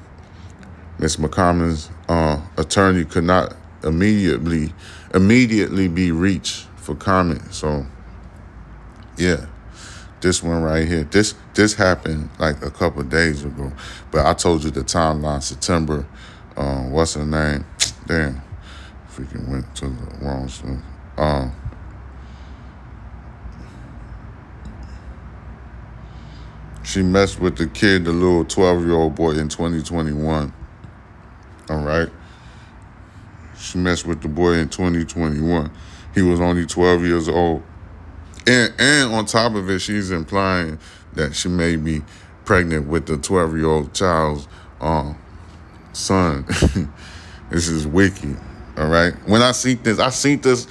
Miss 0.97 1.17
McCommon's 1.17 1.89
uh, 2.07 2.41
attorney 2.57 3.05
could 3.05 3.23
not 3.23 3.55
immediately 3.83 4.73
immediately 5.13 5.87
be 5.87 6.11
reached 6.11 6.67
for 6.77 6.95
comment. 6.95 7.53
So, 7.53 7.85
yeah, 9.17 9.45
this 10.21 10.41
one 10.41 10.61
right 10.61 10.87
here, 10.87 11.03
this 11.03 11.35
this 11.53 11.73
happened 11.73 12.29
like 12.39 12.63
a 12.63 12.71
couple 12.71 13.03
days 13.03 13.43
ago, 13.43 13.71
but 14.11 14.25
I 14.25 14.33
told 14.33 14.63
you 14.63 14.71
the 14.71 14.81
timeline. 14.81 15.43
September, 15.43 16.05
uh, 16.55 16.83
what's 16.83 17.15
her 17.15 17.25
name? 17.25 17.65
Damn, 18.11 18.41
freaking 19.09 19.47
went 19.47 19.73
to 19.77 19.87
the 19.87 20.25
wrong 20.25 20.45
stuff. 20.49 20.79
Um, 21.15 21.55
she 26.83 27.01
messed 27.03 27.39
with 27.39 27.55
the 27.55 27.67
kid, 27.67 28.03
the 28.03 28.11
little 28.11 28.43
12 28.43 28.85
year 28.85 28.95
old 28.95 29.15
boy 29.15 29.31
in 29.35 29.47
2021. 29.47 30.51
All 31.69 31.77
right. 31.77 32.09
She 33.57 33.77
messed 33.77 34.05
with 34.05 34.21
the 34.21 34.27
boy 34.27 34.55
in 34.55 34.67
2021. 34.67 35.71
He 36.13 36.21
was 36.21 36.41
only 36.41 36.65
12 36.65 37.05
years 37.05 37.29
old. 37.29 37.63
And, 38.45 38.73
and 38.77 39.13
on 39.13 39.25
top 39.25 39.55
of 39.55 39.69
it, 39.69 39.79
she's 39.79 40.11
implying 40.11 40.79
that 41.13 41.33
she 41.33 41.47
may 41.47 41.77
be 41.77 42.01
pregnant 42.43 42.87
with 42.87 43.05
the 43.05 43.15
12 43.15 43.55
year 43.55 43.67
old 43.67 43.93
child's 43.93 44.49
um, 44.81 45.17
son. 45.93 46.45
This 47.51 47.67
is 47.67 47.85
wicked. 47.85 48.37
All 48.77 48.87
right. 48.87 49.13
When 49.27 49.41
I 49.41 49.51
see 49.51 49.73
this, 49.73 49.99
I 49.99 50.09
seen 50.09 50.39
this. 50.39 50.67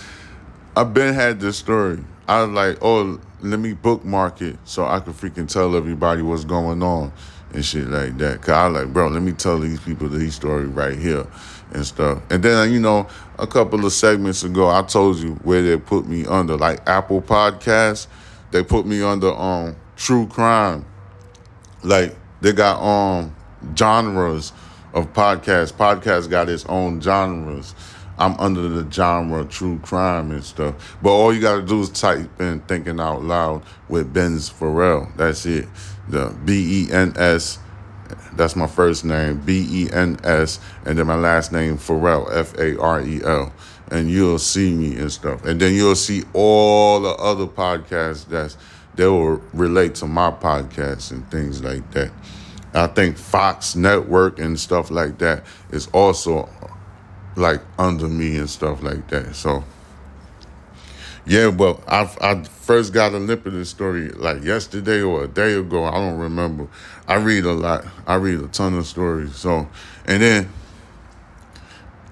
I've 0.74 0.94
been 0.94 1.12
had 1.12 1.38
this 1.38 1.58
story. 1.58 2.02
I 2.26 2.42
was 2.42 2.50
like, 2.50 2.78
oh, 2.80 3.20
let 3.42 3.60
me 3.60 3.74
bookmark 3.74 4.40
it 4.40 4.56
so 4.64 4.86
I 4.86 5.00
can 5.00 5.12
freaking 5.12 5.46
tell 5.46 5.76
everybody 5.76 6.22
what's 6.22 6.44
going 6.44 6.82
on 6.82 7.12
and 7.52 7.64
shit 7.64 7.86
like 7.88 8.16
that. 8.18 8.40
Cause 8.40 8.50
I 8.50 8.66
like, 8.68 8.92
bro, 8.92 9.08
let 9.08 9.22
me 9.22 9.32
tell 9.32 9.58
these 9.58 9.80
people 9.80 10.08
these 10.08 10.34
story 10.34 10.66
right 10.66 10.96
here 10.96 11.26
and 11.72 11.84
stuff. 11.86 12.22
And 12.30 12.42
then 12.42 12.72
you 12.72 12.80
know, 12.80 13.06
a 13.38 13.46
couple 13.46 13.84
of 13.84 13.92
segments 13.92 14.42
ago, 14.42 14.68
I 14.68 14.82
told 14.82 15.18
you 15.18 15.34
where 15.42 15.62
they 15.62 15.76
put 15.76 16.06
me 16.06 16.24
under, 16.24 16.56
like 16.56 16.88
Apple 16.88 17.20
Podcasts. 17.20 18.06
They 18.52 18.62
put 18.64 18.86
me 18.86 19.02
under 19.02 19.34
um 19.34 19.76
true 19.96 20.26
crime. 20.28 20.86
Like 21.82 22.16
they 22.40 22.52
got 22.52 22.80
um 22.80 23.34
genres 23.76 24.52
of 24.92 25.12
podcasts. 25.12 25.72
Podcasts 25.72 26.28
got 26.28 26.48
its 26.48 26.64
own 26.66 27.00
genres. 27.00 27.74
I'm 28.18 28.38
under 28.38 28.68
the 28.68 28.90
genre 28.90 29.44
true 29.46 29.78
crime 29.78 30.30
and 30.30 30.44
stuff. 30.44 30.98
But 31.02 31.10
all 31.10 31.32
you 31.34 31.40
gotta 31.40 31.62
do 31.62 31.80
is 31.80 31.88
type 31.88 32.40
in 32.40 32.60
thinking 32.60 33.00
out 33.00 33.24
loud 33.24 33.62
with 33.88 34.12
Bens 34.12 34.48
Farel. 34.48 35.10
That's 35.16 35.46
it. 35.46 35.66
The 36.08 36.36
B 36.44 36.86
E 36.86 36.92
N 36.92 37.14
S. 37.16 37.58
That's 38.34 38.56
my 38.56 38.66
first 38.66 39.04
name, 39.04 39.38
B 39.38 39.66
E 39.70 39.88
N 39.92 40.18
S, 40.24 40.60
and 40.84 40.98
then 40.98 41.06
my 41.06 41.14
last 41.14 41.52
name 41.52 41.78
Farel, 41.78 42.28
F 42.30 42.54
A 42.58 42.78
R 42.78 43.00
E 43.00 43.20
L. 43.24 43.52
And 43.90 44.10
you'll 44.10 44.38
see 44.38 44.72
me 44.72 44.96
and 44.96 45.10
stuff. 45.10 45.44
And 45.44 45.60
then 45.60 45.74
you'll 45.74 45.96
see 45.96 46.24
all 46.32 47.00
the 47.00 47.10
other 47.10 47.46
podcasts 47.46 48.26
that's 48.26 48.56
they 48.94 49.06
will 49.06 49.42
relate 49.54 49.94
to 49.96 50.06
my 50.06 50.30
podcast 50.30 51.10
and 51.10 51.28
things 51.30 51.62
like 51.62 51.90
that. 51.92 52.10
I 52.74 52.86
think 52.86 53.16
Fox 53.16 53.74
Network 53.74 54.38
and 54.38 54.58
stuff 54.58 54.90
like 54.90 55.18
that 55.18 55.44
is 55.70 55.88
also 55.88 56.48
like 57.36 57.60
under 57.78 58.08
me 58.08 58.36
and 58.36 58.48
stuff 58.48 58.82
like 58.82 59.08
that. 59.08 59.34
So 59.34 59.64
yeah, 61.26 61.48
well, 61.48 61.82
I 61.86 62.08
I 62.20 62.44
first 62.44 62.92
got 62.92 63.12
a 63.12 63.18
lip 63.18 63.46
of 63.46 63.52
this 63.52 63.70
story 63.70 64.10
like 64.10 64.42
yesterday 64.42 65.02
or 65.02 65.24
a 65.24 65.28
day 65.28 65.54
ago. 65.54 65.84
I 65.84 65.92
don't 65.92 66.18
remember. 66.18 66.68
I 67.08 67.16
read 67.16 67.44
a 67.44 67.52
lot. 67.52 67.84
I 68.06 68.14
read 68.16 68.40
a 68.40 68.48
ton 68.48 68.74
of 68.78 68.86
stories. 68.86 69.34
So 69.36 69.68
and 70.06 70.22
then 70.22 70.48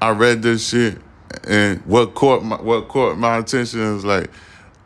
I 0.01 0.11
read 0.11 0.43
this 0.43 0.69
shit 0.69 0.99
and 1.47 1.81
what 1.85 2.15
caught 2.15 2.43
my 2.43 2.61
what 2.61 2.89
caught 2.89 3.19
my 3.19 3.39
attention 3.39 3.81
is 3.81 4.05
like 4.05 4.31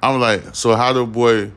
I'm 0.03 0.21
like, 0.21 0.55
so 0.55 0.75
how 0.75 0.93
the 0.93 1.07
boy 1.07 1.53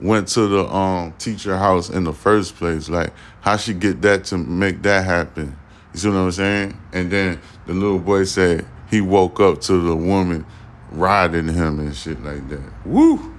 went 0.00 0.28
to 0.28 0.46
the 0.46 0.64
um 0.66 1.12
teacher 1.18 1.56
house 1.56 1.90
in 1.90 2.04
the 2.04 2.12
first 2.12 2.56
place. 2.56 2.88
Like, 2.88 3.12
how 3.40 3.56
she 3.56 3.74
get 3.74 4.02
that 4.02 4.24
to 4.26 4.38
make 4.38 4.82
that 4.82 5.04
happen? 5.04 5.56
You 5.92 5.98
see 5.98 6.08
what 6.08 6.16
I'm 6.16 6.32
saying? 6.32 6.80
And 6.92 7.10
then 7.10 7.40
the 7.66 7.74
little 7.74 7.98
boy 7.98 8.24
said 8.24 8.66
he 8.90 9.00
woke 9.00 9.40
up 9.40 9.60
to 9.62 9.78
the 9.78 9.96
woman 9.96 10.46
riding 10.90 11.48
him 11.48 11.80
and 11.80 11.94
shit 11.94 12.22
like 12.22 12.48
that. 12.48 12.86
Woo! 12.86 13.34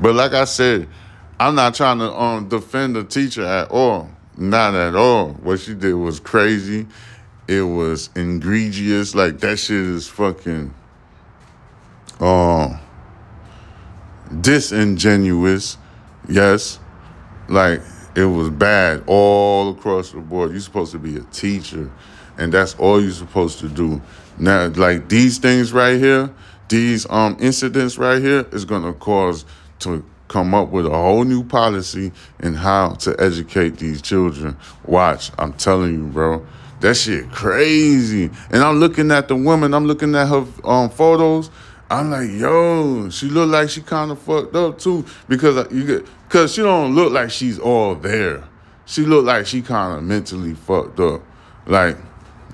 But 0.00 0.14
like 0.14 0.32
I 0.32 0.44
said, 0.44 0.88
I'm 1.38 1.54
not 1.54 1.74
trying 1.74 1.98
to 1.98 2.12
um 2.12 2.48
defend 2.48 2.96
the 2.96 3.04
teacher 3.04 3.44
at 3.44 3.70
all. 3.70 4.10
Not 4.36 4.74
at 4.74 4.94
all. 4.94 5.32
What 5.34 5.60
she 5.60 5.74
did 5.74 5.94
was 5.94 6.20
crazy. 6.20 6.86
It 7.46 7.62
was 7.62 8.10
egregious. 8.14 9.14
Like 9.14 9.40
that 9.40 9.58
shit 9.58 9.76
is 9.76 10.08
fucking 10.08 10.74
um 12.20 12.78
disingenuous. 14.40 15.76
Yes. 16.28 16.78
Like 17.48 17.82
it 18.14 18.24
was 18.24 18.50
bad 18.50 19.04
all 19.06 19.70
across 19.70 20.12
the 20.12 20.20
board. 20.20 20.52
You're 20.52 20.60
supposed 20.60 20.92
to 20.92 20.98
be 20.98 21.16
a 21.16 21.22
teacher, 21.22 21.90
and 22.38 22.52
that's 22.52 22.74
all 22.76 23.00
you're 23.00 23.10
supposed 23.10 23.58
to 23.60 23.68
do. 23.68 24.00
Now, 24.38 24.68
like 24.68 25.08
these 25.08 25.38
things 25.38 25.72
right 25.72 25.98
here, 25.98 26.30
these 26.68 27.08
um 27.10 27.36
incidents 27.40 27.98
right 27.98 28.20
here 28.20 28.46
is 28.52 28.64
gonna 28.64 28.92
cause 28.94 29.44
to 29.80 30.04
come 30.28 30.54
up 30.54 30.68
with 30.68 30.86
a 30.86 30.90
whole 30.90 31.24
new 31.24 31.42
policy 31.42 32.12
and 32.38 32.56
how 32.56 32.90
to 32.90 33.16
educate 33.18 33.78
these 33.78 34.00
children. 34.00 34.56
Watch, 34.84 35.32
I'm 35.38 35.52
telling 35.54 35.94
you, 35.94 36.06
bro. 36.06 36.46
That 36.80 36.94
shit 36.94 37.30
crazy. 37.30 38.30
And 38.50 38.62
I'm 38.62 38.80
looking 38.80 39.10
at 39.10 39.28
the 39.28 39.36
woman, 39.36 39.74
I'm 39.74 39.86
looking 39.86 40.14
at 40.14 40.28
her 40.28 40.46
um 40.64 40.88
photos. 40.88 41.50
I'm 41.90 42.10
like, 42.10 42.30
yo, 42.30 43.10
she 43.10 43.26
look 43.26 43.50
like 43.50 43.68
she 43.68 43.80
kind 43.80 44.12
of 44.12 44.20
fucked 44.20 44.54
up 44.54 44.78
too 44.78 45.04
because 45.28 45.70
you 45.72 45.84
get 45.84 46.06
because 46.28 46.54
she 46.54 46.62
don't 46.62 46.94
look 46.94 47.12
like 47.12 47.30
she's 47.30 47.58
all 47.58 47.96
there. 47.96 48.44
She 48.86 49.02
look 49.02 49.24
like 49.24 49.46
she 49.46 49.60
kind 49.60 49.98
of 49.98 50.04
mentally 50.04 50.54
fucked 50.54 51.00
up. 51.00 51.22
Like, 51.66 51.96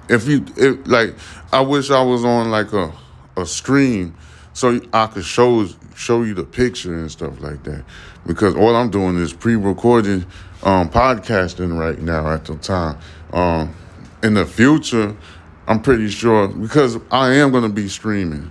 if 0.08 0.26
you 0.26 0.44
if 0.56 0.86
like, 0.86 1.14
I 1.52 1.60
wish 1.60 1.90
I 1.90 2.02
was 2.02 2.24
on 2.24 2.50
like 2.50 2.72
a 2.72 2.92
a 3.36 3.44
stream 3.44 4.16
so 4.54 4.80
I 4.94 5.06
could 5.06 5.24
show 5.24 5.66
show 5.94 6.22
you 6.22 6.32
the 6.32 6.44
picture 6.44 6.94
and 6.94 7.10
stuff 7.10 7.40
like 7.42 7.62
that. 7.64 7.84
Because 8.26 8.56
all 8.56 8.74
I'm 8.74 8.90
doing 8.90 9.18
is 9.18 9.34
pre-recording 9.34 10.24
um, 10.62 10.88
podcasting 10.88 11.78
right 11.78 11.98
now 12.00 12.26
at 12.28 12.46
the 12.46 12.56
time. 12.56 12.98
Um, 13.34 13.74
in 14.22 14.32
the 14.32 14.46
future, 14.46 15.14
I'm 15.66 15.82
pretty 15.82 16.08
sure 16.08 16.48
because 16.48 16.98
I 17.10 17.34
am 17.34 17.52
gonna 17.52 17.68
be 17.68 17.88
streaming. 17.88 18.50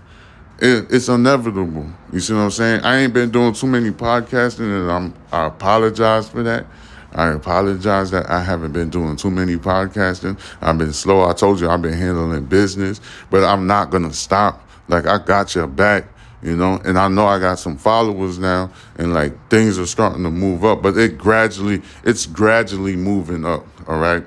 It, 0.60 0.88
it's 0.90 1.10
inevitable. 1.10 1.86
You 2.14 2.20
see 2.20 2.34
what 2.34 2.40
I'm 2.40 2.52
saying? 2.52 2.82
I 2.82 2.98
ain't 3.00 3.14
been 3.14 3.30
doing 3.30 3.54
too 3.54 3.68
many 3.68 3.92
podcasting, 3.92 4.60
and 4.60 4.92
I'm 4.92 5.14
I 5.32 5.48
apologize 5.48 6.30
for 6.30 6.44
that. 6.44 6.66
I 7.14 7.30
apologize 7.30 8.12
that 8.12 8.30
I 8.30 8.42
haven't 8.42 8.74
been 8.74 8.90
doing 8.90 9.16
too 9.16 9.32
many 9.32 9.56
podcasting. 9.56 10.40
I've 10.62 10.78
been 10.78 10.94
slow. 10.94 11.28
I 11.28 11.34
told 11.34 11.60
you 11.60 11.70
I've 11.70 11.82
been 11.82 11.94
handling 11.94 12.46
business, 12.46 13.02
but 13.30 13.44
I'm 13.44 13.68
not 13.68 13.90
gonna 13.90 14.14
stop. 14.14 14.68
Like 14.88 15.08
I 15.08 15.18
got 15.18 15.56
your 15.56 15.68
back, 15.68 16.06
you 16.42 16.56
know, 16.56 16.80
and 16.86 16.98
I 16.98 17.08
know 17.10 17.26
I 17.26 17.40
got 17.40 17.60
some 17.60 17.78
followers 17.78 18.38
now, 18.38 18.72
and 18.98 19.14
like 19.14 19.50
things 19.50 19.78
are 19.78 19.86
starting 19.86 20.24
to 20.24 20.32
move 20.32 20.64
up. 20.64 20.82
But 20.82 20.98
it 20.98 21.18
gradually, 21.18 21.82
it's 22.04 22.26
gradually 22.26 22.96
moving 22.96 23.46
up. 23.46 23.66
All 23.88 24.00
right. 24.00 24.26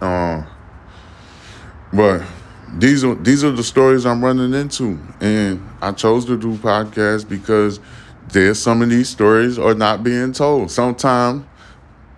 Um. 0.00 0.46
But 1.92 2.22
these 2.78 3.02
are 3.04 3.14
these 3.16 3.42
are 3.42 3.50
the 3.50 3.64
stories 3.64 4.06
I'm 4.06 4.24
running 4.24 4.54
into, 4.54 4.98
and 5.20 5.66
I 5.82 5.92
chose 5.92 6.24
to 6.26 6.38
do 6.38 6.56
podcasts 6.56 7.28
because 7.28 7.80
there's 8.28 8.60
some 8.60 8.82
of 8.82 8.90
these 8.90 9.08
stories 9.08 9.58
are 9.58 9.74
not 9.74 10.04
being 10.04 10.32
told. 10.32 10.70
Sometimes, 10.70 11.44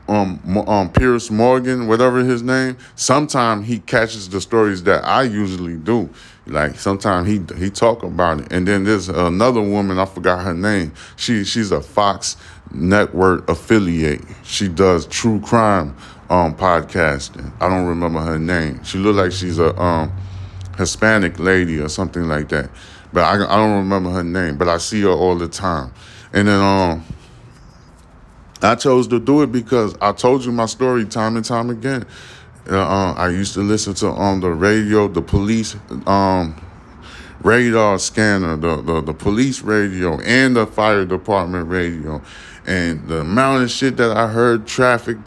um, 0.09 0.40
um, 0.66 0.92
Piers 0.92 1.30
Morgan, 1.30 1.87
whatever 1.87 2.23
his 2.23 2.42
name, 2.42 2.76
sometimes 2.97 3.66
he 3.66 3.78
catches 3.78 4.28
the 4.28 4.40
stories 4.40 4.82
that 4.82 5.04
I 5.04 5.23
usually 5.23 5.76
do. 5.76 6.11
Like 6.47 6.78
sometimes 6.78 7.28
he 7.28 7.41
he 7.56 7.71
talk 7.71 8.02
about 8.02 8.41
it, 8.41 8.52
and 8.52 8.69
then 8.69 8.84
there's 8.84 9.08
another 9.08 9.62
woman 9.62 9.99
I 9.99 10.04
forgot 10.04 10.45
her 10.45 10.54
name. 10.54 10.93
She 11.17 11.45
she's 11.45 11.73
a 11.73 11.80
Fox 11.80 12.36
Network 12.73 13.49
affiliate. 13.49 14.23
She 14.43 14.69
does 14.69 15.06
true 15.06 15.41
crime 15.41 15.97
um 16.28 16.54
podcasting. 16.54 17.52
I 17.60 17.69
don't 17.71 17.86
remember 17.86 18.21
her 18.21 18.38
name. 18.38 18.82
She 18.84 18.99
look 18.99 19.17
like 19.17 19.32
she's 19.32 19.58
a 19.58 19.75
um 19.80 20.12
Hispanic 20.76 21.39
lady 21.39 21.78
or 21.80 21.89
something 21.89 22.28
like 22.28 22.49
that. 22.50 22.71
But 23.13 23.25
I, 23.25 23.35
I 23.35 23.56
don't 23.56 23.76
remember 23.76 24.11
her 24.11 24.25
name, 24.25 24.56
but 24.56 24.69
I 24.69 24.78
see 24.78 25.02
her 25.02 25.11
all 25.11 25.37
the 25.37 25.49
time. 25.49 25.93
And 26.32 26.49
then 26.49 26.61
um, 26.61 27.04
I 28.63 28.75
chose 28.75 29.08
to 29.08 29.21
do 29.21 29.43
it 29.43 29.52
because 29.52 29.95
I 30.00 30.13
told 30.13 30.45
you 30.45 30.52
my 30.52 30.67
story 30.67 31.04
time 31.04 31.37
and 31.37 31.45
time 31.45 31.69
again. 31.69 32.06
Uh, 32.71 32.78
uh, 32.78 33.13
I 33.15 33.28
used 33.28 33.54
to 33.54 33.61
listen 33.61 33.95
to 33.95 34.08
on 34.08 34.35
um, 34.35 34.41
the 34.41 34.50
radio, 34.50 35.08
the 35.08 35.21
police 35.21 35.76
um, 36.06 36.54
radar 37.43 37.99
scanner, 37.99 38.56
the, 38.56 38.80
the, 38.82 39.00
the 39.00 39.15
police 39.15 39.63
radio, 39.63 40.21
and 40.21 40.54
the 40.54 40.67
fire 40.67 41.04
department 41.04 41.69
radio. 41.69 42.23
And 42.65 43.08
the 43.08 43.21
amount 43.21 43.65
of 43.65 43.71
shit 43.71 43.97
that 43.97 44.17
I 44.17 44.28
heard, 44.28 44.67
traffic, 44.67 45.19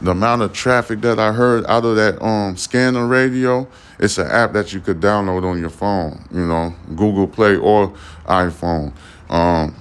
the 0.00 0.12
amount 0.12 0.42
of 0.42 0.54
traffic 0.54 1.02
that 1.02 1.18
I 1.18 1.32
heard 1.32 1.66
out 1.66 1.84
of 1.84 1.96
that 1.96 2.22
um 2.22 2.56
scanner 2.56 3.06
radio, 3.06 3.68
it's 3.98 4.18
an 4.18 4.26
app 4.28 4.52
that 4.52 4.72
you 4.72 4.80
could 4.80 5.00
download 5.00 5.44
on 5.44 5.58
your 5.58 5.70
phone, 5.70 6.24
you 6.32 6.46
know, 6.46 6.74
Google 6.94 7.26
Play 7.26 7.56
or 7.56 7.92
iPhone. 8.26 8.92
Um, 9.28 9.74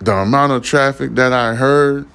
the 0.00 0.14
amount 0.14 0.52
of 0.52 0.62
traffic 0.62 1.14
that 1.16 1.32
I 1.32 1.54
heard 1.54 2.06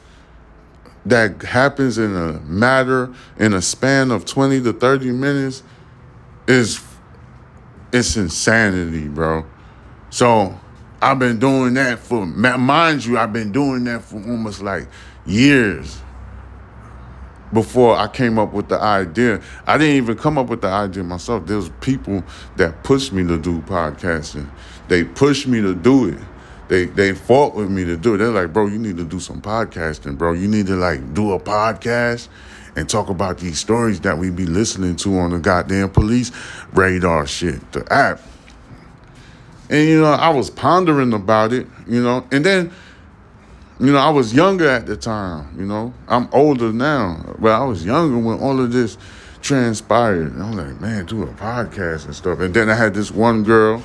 that 1.06 1.42
happens 1.42 1.98
in 1.98 2.16
a 2.16 2.39
matter 2.42 3.13
in 3.38 3.54
a 3.54 3.62
span 3.62 4.12
of 4.12 4.24
20 4.26 4.62
to 4.63 4.74
30 4.74 5.12
minutes 5.12 5.63
is 6.48 6.82
it's 7.92 8.16
insanity, 8.16 9.08
bro. 9.08 9.46
So 10.10 10.58
I've 11.02 11.20
been 11.20 11.39
doing 11.39 11.74
that 11.74 12.00
for 12.00 12.26
mind 12.26 13.06
you, 13.06 13.18
I've 13.18 13.34
been 13.34 13.52
doing 13.52 13.84
that 13.86 14.04
for 14.04 14.16
almost 14.16 14.62
like 14.62 14.88
years 15.26 16.03
before 17.54 17.96
I 17.96 18.08
came 18.08 18.39
up 18.39 18.52
with 18.52 18.68
the 18.68 18.82
idea. 18.82 19.42
I 19.68 19.78
didn't 19.78 19.96
even 19.98 20.18
come 20.18 20.38
up 20.38 20.48
with 20.48 20.62
the 20.62 20.68
idea 20.68 21.04
myself. 21.04 21.46
There's 21.46 21.70
people 21.82 22.24
that 22.58 22.84
pushed 22.84 23.13
me 23.13 23.26
to 23.28 23.38
do 23.38 23.62
podcasting. 23.62 24.50
They 24.88 25.04
pushed 25.04 25.48
me 25.48 25.62
to 25.62 25.76
do 25.76 26.10
it. 26.10 26.20
They 26.68 26.86
they 26.86 27.13
fought 27.13 27.56
with 27.56 27.70
me 27.70 27.86
to 27.86 27.96
do 27.96 28.16
it. 28.16 28.18
They're 28.18 28.30
like, 28.30 28.52
bro, 28.52 28.68
you 28.68 28.80
need 28.80 28.98
to 28.98 29.04
do 29.04 29.20
some 29.20 29.42
podcasting, 29.42 30.18
bro. 30.18 30.34
You 30.34 30.48
need 30.48 30.68
to 30.68 30.76
like 30.76 31.13
do 31.13 31.34
a 31.34 31.39
podcast 31.39 32.28
and 32.76 32.89
talk 32.89 33.10
about 33.10 33.38
these 33.38 33.60
stories 33.60 34.00
that 34.02 34.18
we 34.18 34.32
be 34.32 34.46
listening 34.46 34.96
to 34.96 35.18
on 35.20 35.32
the 35.32 35.39
goddamn 35.39 35.89
police 35.92 36.32
radar 36.74 37.28
shit, 37.28 37.72
the 37.72 37.92
app. 37.94 38.22
And 39.70 39.88
you 39.88 40.02
know, 40.02 40.12
I 40.12 40.30
was 40.30 40.50
pondering 40.50 41.13
about 41.13 41.54
it, 41.54 41.68
you 41.88 42.02
know, 42.02 42.26
and 42.32 42.46
then 42.46 42.72
you 43.84 43.91
know, 43.91 43.98
I 43.98 44.10
was 44.10 44.34
younger 44.34 44.69
at 44.69 44.86
the 44.86 44.96
time, 44.96 45.54
you 45.60 45.65
know. 45.65 45.93
I'm 46.08 46.30
older 46.32 46.72
now, 46.72 47.36
but 47.38 47.52
I 47.52 47.65
was 47.65 47.84
younger 47.84 48.17
when 48.17 48.39
all 48.39 48.62
of 48.62 48.72
this 48.72 48.98
transpired. 49.41 50.32
And 50.32 50.41
I'm 50.41 50.54
like, 50.54 50.80
man, 50.80 51.06
do 51.06 51.24
a 51.24 51.28
podcast 51.28 52.06
and 52.06 52.15
stuff. 52.15 52.39
And 52.39 52.54
then 52.54 52.69
I 52.69 52.76
had 52.76 52.93
this 52.93 53.12
one 53.12 53.43
girl, 53.43 53.84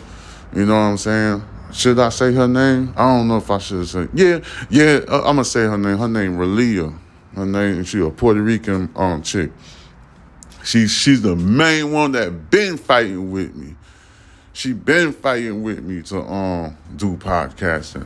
you 0.54 0.66
know 0.66 0.74
what 0.74 0.80
I'm 0.80 0.98
saying? 0.98 1.42
Should 1.72 1.98
I 1.98 2.10
say 2.10 2.32
her 2.32 2.46
name? 2.46 2.94
I 2.96 3.16
don't 3.16 3.26
know 3.26 3.38
if 3.38 3.50
I 3.50 3.58
should 3.58 3.88
say. 3.88 4.06
Yeah, 4.14 4.38
yeah, 4.70 5.00
uh, 5.08 5.18
I'm 5.18 5.34
gonna 5.34 5.44
say 5.44 5.62
her 5.62 5.76
name. 5.76 5.98
Her 5.98 6.08
name 6.08 6.36
Relia. 6.36 6.96
Her 7.34 7.44
name, 7.44 7.82
she 7.82 8.00
a 8.00 8.08
Puerto 8.08 8.40
Rican 8.40 8.90
um 8.94 9.22
chick. 9.22 9.50
She 10.64 10.86
she's 10.86 11.22
the 11.22 11.34
main 11.34 11.92
one 11.92 12.12
that 12.12 12.50
been 12.50 12.78
fighting 12.78 13.32
with 13.32 13.54
me 13.54 13.74
she 14.58 14.72
been 14.72 15.12
fighting 15.12 15.62
with 15.62 15.84
me 15.84 16.02
to 16.02 16.20
um 16.20 16.76
do 16.96 17.16
podcasting. 17.16 18.04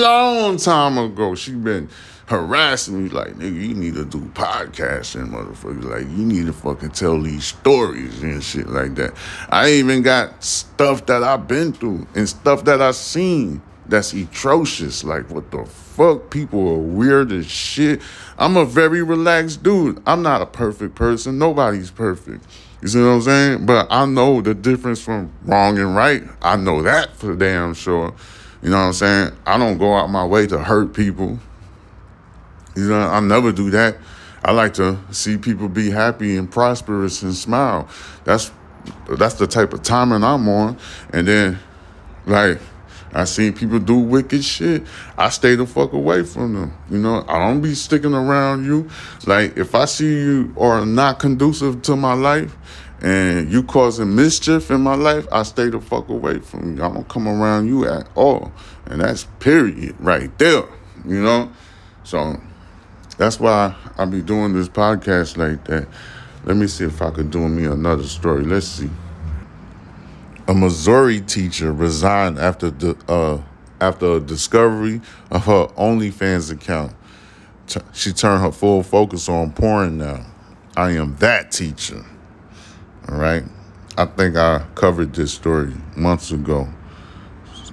Long 0.00 0.56
time 0.56 0.96
ago, 0.96 1.34
she 1.34 1.50
been 1.50 1.88
harassing 2.26 3.02
me 3.02 3.10
like, 3.10 3.34
nigga, 3.34 3.60
you 3.60 3.74
need 3.74 3.94
to 3.94 4.04
do 4.04 4.20
podcasting, 4.26 5.28
motherfucker. 5.30 5.82
Like, 5.82 6.02
you 6.02 6.24
need 6.24 6.46
to 6.46 6.52
fucking 6.52 6.90
tell 6.90 7.20
these 7.20 7.46
stories 7.46 8.22
and 8.22 8.44
shit 8.44 8.68
like 8.68 8.94
that. 8.94 9.16
I 9.48 9.72
even 9.72 10.02
got 10.02 10.44
stuff 10.44 11.04
that 11.06 11.24
I've 11.24 11.48
been 11.48 11.72
through 11.72 12.06
and 12.14 12.28
stuff 12.28 12.64
that 12.66 12.80
I 12.80 12.92
seen 12.92 13.60
that's 13.88 14.12
atrocious. 14.12 15.02
Like, 15.02 15.30
what 15.30 15.50
the 15.50 15.64
fuck? 15.64 16.30
People 16.30 16.68
are 16.68 16.78
weird 16.78 17.32
as 17.32 17.50
shit. 17.50 18.00
I'm 18.38 18.56
a 18.56 18.64
very 18.64 19.02
relaxed 19.02 19.62
dude. 19.62 20.02
I'm 20.06 20.22
not 20.22 20.42
a 20.42 20.46
perfect 20.46 20.94
person. 20.94 21.38
Nobody's 21.38 21.90
perfect. 21.90 22.44
You 22.80 22.88
see 22.88 23.00
what 23.00 23.08
I'm 23.08 23.22
saying? 23.22 23.66
But 23.66 23.88
I 23.90 24.06
know 24.06 24.40
the 24.40 24.54
difference 24.54 25.00
from 25.00 25.32
wrong 25.44 25.78
and 25.78 25.96
right. 25.96 26.22
I 26.42 26.56
know 26.56 26.82
that 26.82 27.16
for 27.16 27.34
damn 27.34 27.74
sure. 27.74 28.14
You 28.62 28.70
know 28.70 28.76
what 28.76 28.86
I'm 28.86 28.92
saying? 28.92 29.32
I 29.46 29.58
don't 29.58 29.78
go 29.78 29.94
out 29.94 30.10
my 30.10 30.24
way 30.24 30.46
to 30.46 30.58
hurt 30.58 30.94
people. 30.94 31.38
You 32.76 32.88
know, 32.88 33.00
I 33.00 33.20
never 33.20 33.50
do 33.50 33.70
that. 33.70 33.96
I 34.44 34.52
like 34.52 34.74
to 34.74 34.98
see 35.10 35.36
people 35.36 35.68
be 35.68 35.90
happy 35.90 36.36
and 36.36 36.50
prosperous 36.50 37.22
and 37.22 37.34
smile. 37.34 37.88
That's 38.24 38.52
that's 39.10 39.34
the 39.34 39.46
type 39.46 39.72
of 39.72 39.82
timing 39.82 40.22
I'm 40.22 40.48
on. 40.48 40.78
And 41.12 41.26
then, 41.26 41.58
like, 42.26 42.60
I 43.12 43.24
seen 43.24 43.52
people 43.52 43.78
do 43.78 43.96
wicked 43.96 44.44
shit. 44.44 44.84
I 45.16 45.30
stay 45.30 45.54
the 45.54 45.66
fuck 45.66 45.92
away 45.92 46.22
from 46.24 46.54
them. 46.54 46.78
You 46.90 46.98
know, 46.98 47.24
I 47.28 47.38
don't 47.38 47.60
be 47.60 47.74
sticking 47.74 48.14
around 48.14 48.64
you. 48.64 48.88
Like 49.26 49.56
if 49.56 49.74
I 49.74 49.86
see 49.86 50.12
you 50.12 50.54
are 50.58 50.84
not 50.84 51.18
conducive 51.18 51.82
to 51.82 51.96
my 51.96 52.14
life 52.14 52.54
and 53.00 53.50
you 53.50 53.62
causing 53.62 54.14
mischief 54.14 54.70
in 54.70 54.82
my 54.82 54.94
life, 54.94 55.26
I 55.32 55.42
stay 55.44 55.68
the 55.68 55.80
fuck 55.80 56.08
away 56.08 56.40
from 56.40 56.76
you. 56.76 56.82
I 56.82 56.92
don't 56.92 57.08
come 57.08 57.28
around 57.28 57.66
you 57.66 57.86
at 57.86 58.08
all. 58.14 58.52
And 58.86 59.00
that's 59.00 59.24
period 59.38 59.96
right 60.00 60.36
there. 60.38 60.64
You 61.06 61.22
know? 61.22 61.52
So 62.04 62.40
that's 63.16 63.40
why 63.40 63.74
I 63.96 64.04
be 64.04 64.22
doing 64.22 64.54
this 64.54 64.68
podcast 64.68 65.36
like 65.36 65.64
that. 65.64 65.88
Let 66.44 66.56
me 66.56 66.66
see 66.66 66.84
if 66.84 67.02
I 67.02 67.10
could 67.10 67.30
do 67.30 67.48
me 67.48 67.64
another 67.66 68.04
story. 68.04 68.44
Let's 68.44 68.66
see. 68.66 68.90
A 70.48 70.54
Missouri 70.54 71.20
teacher 71.20 71.74
resigned 71.74 72.38
after 72.38 72.70
the 72.70 72.96
uh, 73.06 73.42
after 73.82 74.12
a 74.12 74.20
discovery 74.20 75.02
of 75.30 75.44
her 75.44 75.66
OnlyFans 75.76 76.50
account. 76.50 76.94
T- 77.66 77.80
she 77.92 78.14
turned 78.14 78.42
her 78.42 78.50
full 78.50 78.82
focus 78.82 79.28
on 79.28 79.52
porn 79.52 79.98
now. 79.98 80.24
I 80.74 80.92
am 80.92 81.16
that 81.16 81.52
teacher. 81.52 82.02
All 83.10 83.18
right. 83.18 83.44
I 83.98 84.06
think 84.06 84.36
I 84.36 84.64
covered 84.74 85.12
this 85.12 85.34
story 85.34 85.74
months 85.94 86.30
ago. 86.30 86.66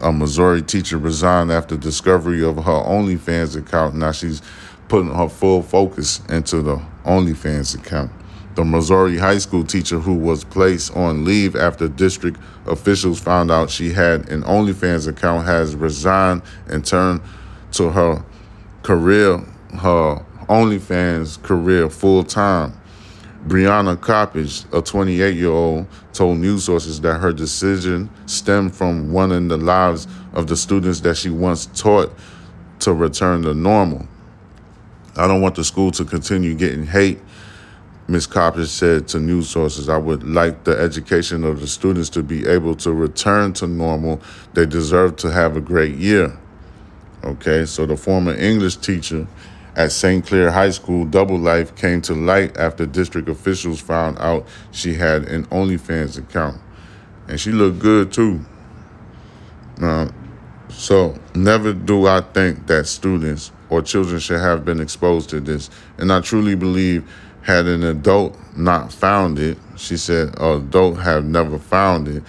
A 0.01 0.11
Missouri 0.11 0.61
teacher 0.61 0.97
resigned 0.97 1.53
after 1.53 1.77
discovery 1.77 2.43
of 2.43 2.57
her 2.57 2.83
OnlyFans 2.83 3.55
account. 3.55 3.95
Now 3.95 4.11
she's 4.11 4.41
putting 4.89 5.13
her 5.13 5.29
full 5.29 5.61
focus 5.61 6.19
into 6.27 6.61
the 6.61 6.81
OnlyFans 7.05 7.73
account. 7.79 8.11
The 8.55 8.63
Missouri 8.63 9.17
high 9.17 9.39
school 9.39 9.65
teacher 9.65 9.99
who 9.99 10.13
was 10.13 10.45
placed 10.45 10.95
on 10.95 11.25
leave 11.25 11.57
after 11.57 11.89
district 11.89 12.39
officials 12.65 13.19
found 13.19 13.51
out 13.51 13.69
she 13.69 13.91
had 13.91 14.29
an 14.29 14.43
OnlyFans 14.43 15.09
account 15.09 15.45
has 15.45 15.75
resigned 15.75 16.41
and 16.67 16.85
turned 16.85 17.19
to 17.73 17.89
her 17.89 18.23
career, 18.81 19.39
her 19.79 20.25
OnlyFans 20.47 21.41
career 21.43 21.89
full 21.89 22.23
time. 22.23 22.73
Brianna 23.45 23.97
Coppage, 23.97 24.65
a 24.73 24.81
28 24.81 25.35
year 25.35 25.49
old, 25.49 25.85
told 26.13 26.39
news 26.39 26.63
sources 26.63 27.01
that 27.01 27.19
her 27.19 27.33
decision 27.33 28.09
stemmed 28.25 28.73
from 28.73 29.11
wanting 29.11 29.49
the 29.49 29.57
lives 29.57 30.07
of 30.33 30.47
the 30.47 30.55
students 30.55 31.01
that 31.01 31.17
she 31.17 31.29
once 31.29 31.65
taught 31.67 32.11
to 32.79 32.93
return 32.93 33.41
to 33.43 33.53
normal. 33.53 34.07
I 35.17 35.27
don't 35.27 35.41
want 35.41 35.55
the 35.55 35.63
school 35.63 35.91
to 35.91 36.05
continue 36.05 36.55
getting 36.55 36.85
hate. 36.85 37.19
Ms. 38.07 38.27
Coppage 38.27 38.67
said 38.67 39.07
to 39.09 39.19
news 39.19 39.49
sources, 39.49 39.89
I 39.89 39.97
would 39.97 40.23
like 40.23 40.63
the 40.63 40.77
education 40.77 41.43
of 41.43 41.59
the 41.59 41.67
students 41.67 42.09
to 42.09 42.21
be 42.21 42.45
able 42.45 42.75
to 42.75 42.91
return 42.93 43.53
to 43.53 43.67
normal. 43.67 44.21
They 44.53 44.67
deserve 44.67 45.15
to 45.17 45.31
have 45.31 45.57
a 45.57 45.61
great 45.61 45.95
year. 45.95 46.37
Okay, 47.23 47.65
so 47.65 47.87
the 47.87 47.97
former 47.97 48.35
English 48.35 48.77
teacher 48.77 49.27
at 49.75 49.91
St. 49.91 50.25
Clair 50.25 50.51
High 50.51 50.69
School, 50.69 51.05
Double 51.05 51.39
Life, 51.39 51.75
came 51.75 51.99
to 52.01 52.13
light 52.13 52.55
after 52.57 52.85
district 52.85 53.27
officials 53.27 53.81
found 53.81 54.19
out 54.19 54.47
she 54.71 54.93
had 54.93 55.23
an 55.23 55.45
OnlyFans 55.47 56.19
account. 56.19 56.61
And 57.27 57.39
she 57.39 57.51
looked 57.51 57.79
good 57.79 58.13
too. 58.13 58.39
Uh, 59.81 60.09
so, 60.69 61.17
never 61.33 61.73
do 61.73 62.05
I 62.05 62.21
think 62.21 62.67
that 62.67 62.85
students 62.85 63.51
or 63.69 63.81
children 63.81 64.19
should 64.19 64.39
have 64.39 64.63
been 64.63 64.79
exposed 64.79 65.29
to 65.31 65.39
this. 65.39 65.69
And 65.97 66.11
I 66.11 66.21
truly 66.21 66.55
believe, 66.55 67.09
had 67.45 67.67
an 67.67 67.83
adult 67.83 68.35
not 68.57 68.91
found 68.91 69.37
it, 69.37 69.55
she 69.77 69.97
said, 69.97 70.37
an 70.39 70.63
adult 70.63 70.99
have 70.99 71.23
never 71.25 71.59
found 71.59 72.07
it. 72.07 72.23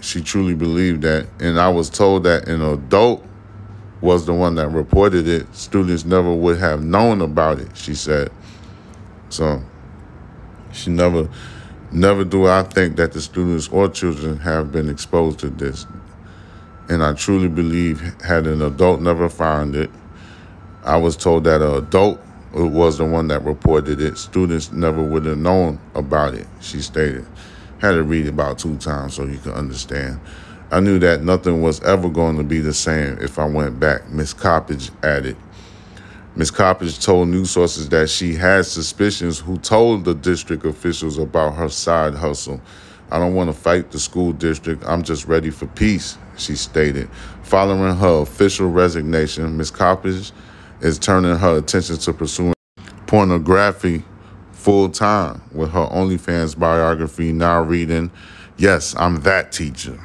She 0.00 0.20
truly 0.20 0.54
believed 0.54 1.02
that. 1.02 1.26
And 1.40 1.58
I 1.58 1.70
was 1.70 1.88
told 1.88 2.24
that 2.24 2.46
an 2.46 2.60
adult 2.60 3.24
was 4.02 4.26
the 4.26 4.34
one 4.34 4.54
that 4.56 4.68
reported 4.68 5.26
it. 5.26 5.52
Students 5.56 6.04
never 6.04 6.32
would 6.32 6.58
have 6.58 6.84
known 6.84 7.22
about 7.22 7.58
it, 7.58 7.74
she 7.74 7.94
said. 7.94 8.30
So 9.30 9.62
she 10.72 10.90
never 10.90 11.30
never 11.90 12.22
do 12.22 12.46
I 12.46 12.64
think 12.64 12.96
that 12.96 13.12
the 13.12 13.22
students 13.22 13.68
or 13.68 13.88
children 13.88 14.36
have 14.40 14.70
been 14.70 14.90
exposed 14.90 15.38
to 15.38 15.48
this. 15.48 15.86
And 16.90 17.02
I 17.02 17.14
truly 17.14 17.48
believe 17.48 18.00
had 18.22 18.46
an 18.46 18.60
adult 18.60 19.00
never 19.00 19.30
found 19.30 19.74
it, 19.74 19.90
I 20.84 20.98
was 20.98 21.16
told 21.16 21.44
that 21.44 21.62
an 21.62 21.74
adult 21.76 22.20
was 22.66 22.98
the 22.98 23.04
one 23.04 23.28
that 23.28 23.44
reported 23.44 24.00
it. 24.00 24.18
Students 24.18 24.72
never 24.72 25.02
would 25.02 25.24
have 25.24 25.38
known 25.38 25.78
about 25.94 26.34
it, 26.34 26.46
she 26.60 26.80
stated. 26.80 27.26
Had 27.78 27.92
to 27.92 28.02
read 28.02 28.26
about 28.26 28.58
two 28.58 28.76
times 28.78 29.14
so 29.14 29.24
you 29.24 29.38
can 29.38 29.52
understand. 29.52 30.20
I 30.70 30.80
knew 30.80 30.98
that 30.98 31.22
nothing 31.22 31.62
was 31.62 31.82
ever 31.82 32.08
going 32.08 32.36
to 32.36 32.42
be 32.42 32.60
the 32.60 32.74
same 32.74 33.18
if 33.20 33.38
I 33.38 33.46
went 33.46 33.80
back, 33.80 34.08
Miss 34.10 34.34
Coppage 34.34 34.90
added. 35.02 35.36
Miss 36.36 36.50
Coppage 36.50 37.02
told 37.02 37.28
news 37.28 37.50
sources 37.50 37.88
that 37.88 38.10
she 38.10 38.34
had 38.34 38.66
suspicions 38.66 39.38
who 39.38 39.58
told 39.58 40.04
the 40.04 40.14
district 40.14 40.64
officials 40.64 41.18
about 41.18 41.54
her 41.54 41.68
side 41.68 42.14
hustle. 42.14 42.60
I 43.10 43.18
don't 43.18 43.34
want 43.34 43.48
to 43.48 43.58
fight 43.58 43.90
the 43.90 43.98
school 43.98 44.32
district. 44.32 44.84
I'm 44.84 45.02
just 45.02 45.26
ready 45.26 45.50
for 45.50 45.66
peace, 45.68 46.18
she 46.36 46.54
stated. 46.54 47.08
Following 47.42 47.96
her 47.96 48.20
official 48.20 48.68
resignation, 48.68 49.56
Miss 49.56 49.70
Coppage 49.70 50.32
is 50.80 50.98
turning 50.98 51.36
her 51.36 51.58
attention 51.58 51.96
to 51.98 52.12
pursuing 52.12 52.54
pornography 53.06 54.04
full 54.52 54.88
time 54.88 55.40
with 55.52 55.70
her 55.70 55.86
OnlyFans 55.86 56.58
biography 56.58 57.32
now 57.32 57.62
reading, 57.62 58.10
Yes, 58.56 58.94
I'm 58.98 59.20
that 59.22 59.52
teacher. 59.52 59.98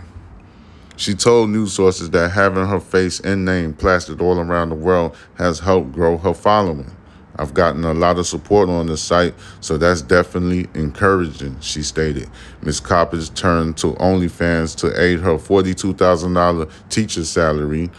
She 0.95 1.15
told 1.15 1.49
news 1.49 1.73
sources 1.73 2.12
that 2.12 2.31
having 2.31 2.67
her 2.67 2.79
face 2.79 3.19
and 3.19 3.43
name 3.45 3.73
plastered 3.73 4.21
all 4.21 4.39
around 4.39 4.69
the 4.69 4.75
world 4.75 5.17
has 5.36 5.59
helped 5.59 5.91
grow 5.91 6.17
her 6.17 6.33
following. 6.33 6.91
I've 7.36 7.55
gotten 7.55 7.83
a 7.83 7.93
lot 7.93 8.19
of 8.19 8.27
support 8.27 8.69
on 8.69 8.86
the 8.86 8.95
site, 8.95 9.33
so 9.59 9.77
that's 9.77 10.03
definitely 10.03 10.67
encouraging, 10.79 11.59
she 11.62 11.81
stated. 11.81 12.29
Ms. 12.62 12.79
Coppage 12.79 13.33
turned 13.33 13.75
to 13.77 13.93
OnlyFans 13.93 14.77
to 14.77 15.01
aid 15.01 15.19
her 15.21 15.38
$42,000 15.38 16.71
teacher 16.89 17.25
salary. 17.25 17.89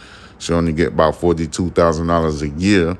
She 0.45 0.53
only 0.53 0.73
get 0.73 0.89
about 0.89 1.15
$42,000 1.15 2.41
a 2.43 2.49
year, 2.59 2.95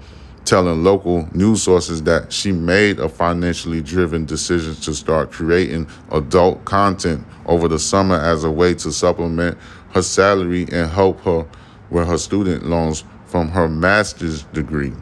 telling 0.46 0.84
local 0.84 1.30
news 1.32 1.62
sources 1.62 2.02
that 2.02 2.34
she 2.34 2.52
made 2.52 3.00
a 3.00 3.08
financially 3.08 3.84
driven 3.84 4.26
decision 4.26 4.74
to 4.74 4.96
start 4.96 5.32
creating 5.32 5.88
adult 6.12 6.66
content 6.66 7.24
over 7.46 7.68
the 7.68 7.78
summer 7.78 8.16
as 8.16 8.44
a 8.44 8.50
way 8.50 8.74
to 8.74 8.92
supplement 8.92 9.60
her 9.92 10.02
salary 10.02 10.66
and 10.72 10.90
help 10.90 11.20
her 11.22 11.46
with 11.92 12.08
her 12.08 12.18
student 12.18 12.66
loans 12.66 13.04
from 13.28 13.50
her 13.50 13.70
master's 13.70 14.42
degree. 14.46 14.94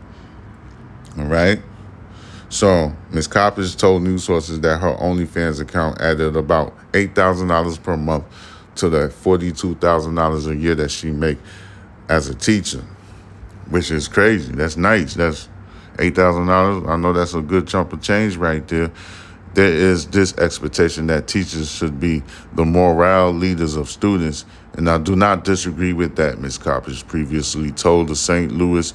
All 1.17 1.27
right. 1.27 1.61
So, 2.49 2.93
Ms. 3.11 3.29
Coppage 3.29 3.77
told 3.77 4.03
news 4.03 4.25
sources 4.25 4.59
that 4.59 4.79
her 4.79 4.95
OnlyFans 4.95 5.61
account 5.61 6.01
added 6.01 6.35
about 6.35 6.73
$8,000 6.91 7.81
per 7.81 7.95
month 7.95 8.25
to 8.75 8.89
the 8.89 9.07
$42,000 9.07 10.47
a 10.47 10.55
year 10.57 10.75
that 10.75 10.91
she 10.91 11.09
make 11.09 11.37
as 12.13 12.29
a 12.29 12.35
teacher, 12.35 12.83
which 13.69 13.91
is 13.91 14.07
crazy. 14.07 14.51
That's 14.53 14.77
nice. 14.77 15.15
That's 15.15 15.49
$8,000. 15.97 16.87
I 16.87 16.95
know 16.95 17.13
that's 17.13 17.33
a 17.33 17.41
good 17.41 17.67
chunk 17.67 17.93
of 17.93 18.01
change 18.01 18.37
right 18.37 18.67
there 18.67 18.91
there 19.53 19.71
is 19.71 20.07
this 20.07 20.35
expectation 20.37 21.07
that 21.07 21.27
teachers 21.27 21.69
should 21.69 21.99
be 21.99 22.23
the 22.53 22.65
morale 22.65 23.31
leaders 23.31 23.75
of 23.75 23.87
students, 23.89 24.45
and 24.73 24.89
I 24.89 24.97
do 24.97 25.15
not 25.15 25.43
disagree 25.43 25.93
with 25.93 26.15
that, 26.15 26.39
Ms. 26.39 26.57
Coppage 26.57 27.07
previously 27.07 27.71
told 27.71 28.07
the 28.07 28.15
St. 28.15 28.51
Louis 28.51 28.93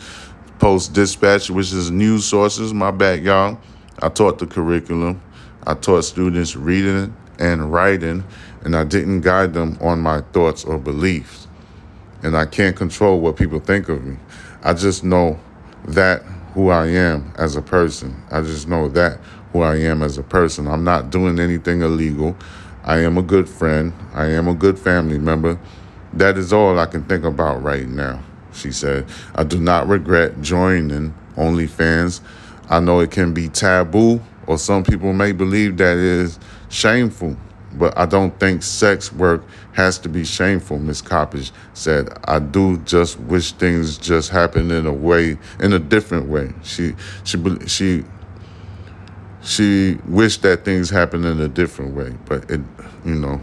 Post 0.58 0.94
Dispatch, 0.94 1.50
which 1.50 1.72
is 1.72 1.92
news 1.92 2.24
sources. 2.24 2.74
My 2.74 2.90
bad, 2.90 3.22
y'all. 3.22 3.60
I 4.02 4.08
taught 4.08 4.38
the 4.38 4.46
curriculum. 4.46 5.22
I 5.64 5.74
taught 5.74 6.02
students 6.02 6.56
reading 6.56 7.14
and 7.38 7.72
writing, 7.72 8.24
and 8.62 8.74
I 8.74 8.82
didn't 8.82 9.20
guide 9.20 9.54
them 9.54 9.78
on 9.80 10.00
my 10.00 10.22
thoughts 10.32 10.64
or 10.64 10.78
beliefs. 10.78 11.37
And 12.22 12.36
I 12.36 12.46
can't 12.46 12.76
control 12.76 13.20
what 13.20 13.36
people 13.36 13.60
think 13.60 13.88
of 13.88 14.04
me. 14.04 14.16
I 14.62 14.74
just 14.74 15.04
know 15.04 15.38
that 15.86 16.22
who 16.54 16.70
I 16.70 16.88
am 16.88 17.32
as 17.36 17.56
a 17.56 17.62
person. 17.62 18.20
I 18.30 18.40
just 18.42 18.68
know 18.68 18.88
that 18.88 19.20
who 19.52 19.62
I 19.62 19.76
am 19.76 20.02
as 20.02 20.18
a 20.18 20.22
person. 20.22 20.66
I'm 20.66 20.84
not 20.84 21.10
doing 21.10 21.38
anything 21.38 21.82
illegal. 21.82 22.36
I 22.84 22.98
am 22.98 23.18
a 23.18 23.22
good 23.22 23.48
friend. 23.48 23.92
I 24.14 24.26
am 24.26 24.48
a 24.48 24.54
good 24.54 24.78
family 24.78 25.18
member. 25.18 25.58
That 26.12 26.38
is 26.38 26.52
all 26.52 26.78
I 26.78 26.86
can 26.86 27.04
think 27.04 27.24
about 27.24 27.62
right 27.62 27.86
now, 27.86 28.22
she 28.52 28.72
said. 28.72 29.06
I 29.34 29.44
do 29.44 29.60
not 29.60 29.86
regret 29.86 30.40
joining 30.40 31.14
OnlyFans. 31.36 32.20
I 32.70 32.80
know 32.80 33.00
it 33.00 33.10
can 33.10 33.32
be 33.32 33.48
taboo, 33.48 34.20
or 34.46 34.58
some 34.58 34.84
people 34.84 35.12
may 35.12 35.32
believe 35.32 35.76
that 35.78 35.96
it 35.96 36.02
is 36.02 36.38
shameful, 36.68 37.36
but 37.74 37.96
I 37.96 38.06
don't 38.06 38.38
think 38.40 38.62
sex 38.62 39.12
work 39.12 39.44
has 39.72 39.98
to 39.98 40.08
be 40.08 40.24
shameful, 40.24 40.78
Miss 40.78 41.02
Coppage 41.02 41.52
said. 41.74 42.08
I 42.24 42.38
do 42.38 42.78
just 42.78 43.20
wish 43.20 43.52
things 43.52 43.98
just 43.98 44.30
happened 44.30 44.72
in 44.72 44.86
a 44.86 44.92
way, 44.92 45.38
in 45.60 45.72
a 45.72 45.78
different 45.78 46.28
way. 46.28 46.52
She, 46.62 46.94
she, 47.24 47.38
she 47.66 48.04
she 49.48 49.98
wished 50.06 50.42
that 50.42 50.64
things 50.64 50.90
happened 50.90 51.24
in 51.24 51.40
a 51.40 51.48
different 51.48 51.94
way, 51.94 52.14
but 52.26 52.50
it, 52.50 52.60
you 53.04 53.14
know, 53.14 53.40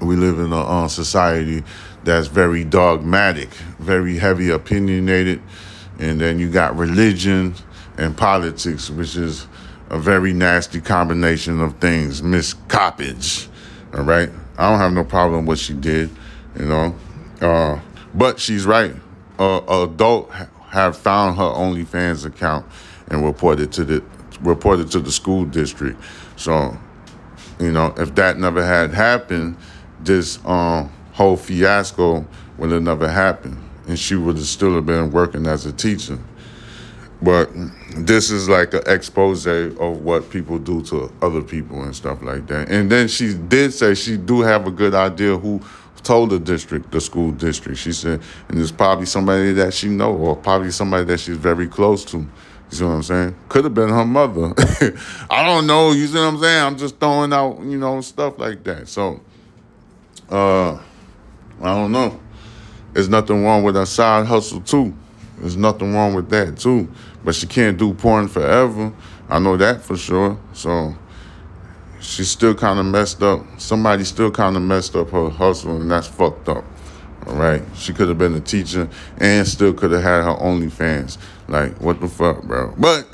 we 0.00 0.16
live 0.16 0.38
in 0.38 0.52
a 0.52 0.60
uh, 0.60 0.88
society 0.88 1.62
that's 2.02 2.26
very 2.26 2.64
dogmatic, 2.64 3.50
very 3.78 4.18
heavy 4.18 4.50
opinionated, 4.50 5.40
and 5.98 6.20
then 6.20 6.38
you 6.38 6.50
got 6.50 6.76
religion 6.76 7.54
and 7.98 8.16
politics, 8.16 8.90
which 8.90 9.16
is 9.16 9.46
a 9.90 9.98
very 9.98 10.32
nasty 10.32 10.80
combination 10.80 11.60
of 11.60 11.78
things. 11.78 12.22
Miss 12.22 12.54
Coppage, 12.68 13.48
all 13.94 14.02
right. 14.02 14.30
I 14.58 14.70
don't 14.70 14.78
have 14.78 14.92
no 14.92 15.04
problem 15.04 15.46
with 15.46 15.48
what 15.48 15.58
she 15.58 15.74
did, 15.74 16.10
you 16.58 16.64
know, 16.64 16.94
uh, 17.40 17.78
but 18.14 18.40
she's 18.40 18.64
right. 18.66 18.94
Uh, 19.38 19.60
adult 19.68 20.32
have 20.70 20.96
found 20.96 21.36
her 21.36 21.44
OnlyFans 21.44 22.24
account 22.24 22.66
and 23.08 23.24
reported 23.24 23.70
to 23.72 23.84
the 23.84 24.02
reported 24.40 24.90
to 24.90 25.00
the 25.00 25.12
school 25.12 25.44
district. 25.44 26.00
So, 26.36 26.76
you 27.60 27.72
know, 27.72 27.94
if 27.98 28.14
that 28.16 28.38
never 28.38 28.64
had 28.64 28.92
happened, 28.92 29.56
this 30.00 30.38
um, 30.44 30.90
whole 31.12 31.36
fiasco 31.36 32.26
would 32.58 32.70
have 32.70 32.82
never 32.82 33.08
happened, 33.08 33.58
and 33.88 33.98
she 33.98 34.16
would 34.16 34.36
have 34.36 34.46
still 34.46 34.74
have 34.74 34.86
been 34.86 35.10
working 35.10 35.46
as 35.46 35.66
a 35.66 35.72
teacher. 35.72 36.18
But 37.22 37.50
this 37.96 38.30
is 38.30 38.48
like 38.48 38.74
an 38.74 38.82
expose 38.86 39.46
of 39.46 40.02
what 40.02 40.28
people 40.30 40.58
do 40.58 40.82
to 40.82 41.10
other 41.22 41.40
people 41.40 41.82
and 41.82 41.94
stuff 41.94 42.22
like 42.22 42.46
that. 42.48 42.68
And 42.68 42.90
then 42.90 43.08
she 43.08 43.34
did 43.34 43.72
say 43.72 43.94
she 43.94 44.16
do 44.16 44.40
have 44.42 44.66
a 44.66 44.70
good 44.70 44.94
idea 44.94 45.36
who 45.36 45.60
told 46.02 46.30
the 46.30 46.38
district, 46.38 46.90
the 46.92 47.00
school 47.00 47.32
district. 47.32 47.78
She 47.78 47.92
said, 47.92 48.20
and 48.48 48.58
it's 48.58 48.70
probably 48.70 49.06
somebody 49.06 49.52
that 49.54 49.74
she 49.74 49.88
know 49.88 50.14
or 50.14 50.36
probably 50.36 50.70
somebody 50.70 51.04
that 51.04 51.18
she's 51.18 51.36
very 51.36 51.66
close 51.66 52.04
to. 52.06 52.18
You 52.18 52.28
see 52.70 52.84
what 52.84 52.90
I'm 52.90 53.02
saying? 53.02 53.36
Could 53.48 53.64
have 53.64 53.74
been 53.74 53.88
her 53.88 54.04
mother. 54.04 54.52
I 55.30 55.44
don't 55.44 55.66
know. 55.66 55.92
You 55.92 56.06
see 56.06 56.18
what 56.18 56.24
I'm 56.24 56.40
saying? 56.40 56.64
I'm 56.64 56.76
just 56.76 56.98
throwing 56.98 57.32
out, 57.32 57.60
you 57.60 57.78
know, 57.78 58.00
stuff 58.00 58.38
like 58.38 58.62
that. 58.64 58.88
So, 58.88 59.20
uh, 60.30 60.74
I 60.74 61.74
don't 61.74 61.92
know. 61.92 62.20
There's 62.92 63.08
nothing 63.08 63.44
wrong 63.44 63.62
with 63.62 63.76
a 63.76 63.86
side 63.86 64.26
hustle 64.26 64.60
too. 64.60 64.94
There's 65.38 65.56
nothing 65.56 65.92
wrong 65.92 66.14
with 66.14 66.30
that 66.30 66.58
too. 66.58 66.88
But 67.26 67.34
she 67.34 67.46
can't 67.46 67.76
do 67.76 67.92
porn 67.92 68.28
forever. 68.28 68.92
I 69.28 69.40
know 69.40 69.56
that 69.56 69.82
for 69.82 69.96
sure. 69.96 70.38
So 70.52 70.94
she's 72.00 72.30
still 72.30 72.54
kind 72.54 72.78
of 72.78 72.86
messed 72.86 73.22
up. 73.22 73.44
Somebody 73.58 74.04
still 74.04 74.30
kind 74.30 74.56
of 74.56 74.62
messed 74.62 74.94
up 74.94 75.10
her 75.10 75.28
hustle, 75.28 75.80
and 75.80 75.90
that's 75.90 76.06
fucked 76.06 76.48
up. 76.48 76.64
All 77.26 77.34
right, 77.34 77.62
she 77.74 77.92
could 77.92 78.08
have 78.08 78.18
been 78.18 78.34
a 78.34 78.40
teacher 78.40 78.88
and 79.18 79.46
still 79.46 79.74
could 79.74 79.90
have 79.90 80.02
had 80.02 80.22
her 80.22 80.36
OnlyFans. 80.36 81.18
Like, 81.48 81.80
what 81.80 82.00
the 82.00 82.06
fuck, 82.06 82.44
bro? 82.44 82.72
But 82.78 83.08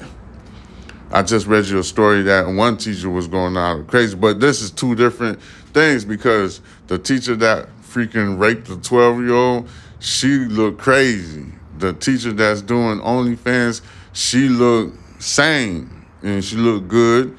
I 1.10 1.22
just 1.22 1.46
read 1.46 1.64
you 1.66 1.78
a 1.78 1.82
story 1.82 2.20
that 2.24 2.46
one 2.46 2.76
teacher 2.76 3.08
was 3.08 3.26
going 3.26 3.56
out 3.56 3.86
crazy, 3.86 4.14
but 4.14 4.40
this 4.40 4.60
is 4.60 4.70
two 4.70 4.94
different 4.94 5.40
things 5.72 6.04
because 6.04 6.60
the 6.88 6.98
teacher 6.98 7.34
that 7.36 7.68
freaking 7.82 8.38
raped 8.38 8.66
the 8.66 8.76
12 8.76 9.20
year 9.20 9.34
old, 9.34 9.68
she 10.00 10.28
looked 10.28 10.78
crazy. 10.78 11.46
The 11.78 11.94
teacher 11.94 12.32
that's 12.32 12.60
doing 12.60 12.98
OnlyFans, 13.00 13.80
she 14.12 14.48
looked 14.48 15.22
sane 15.22 15.90
and 16.22 16.44
she 16.44 16.56
looked 16.56 16.88
good. 16.88 17.36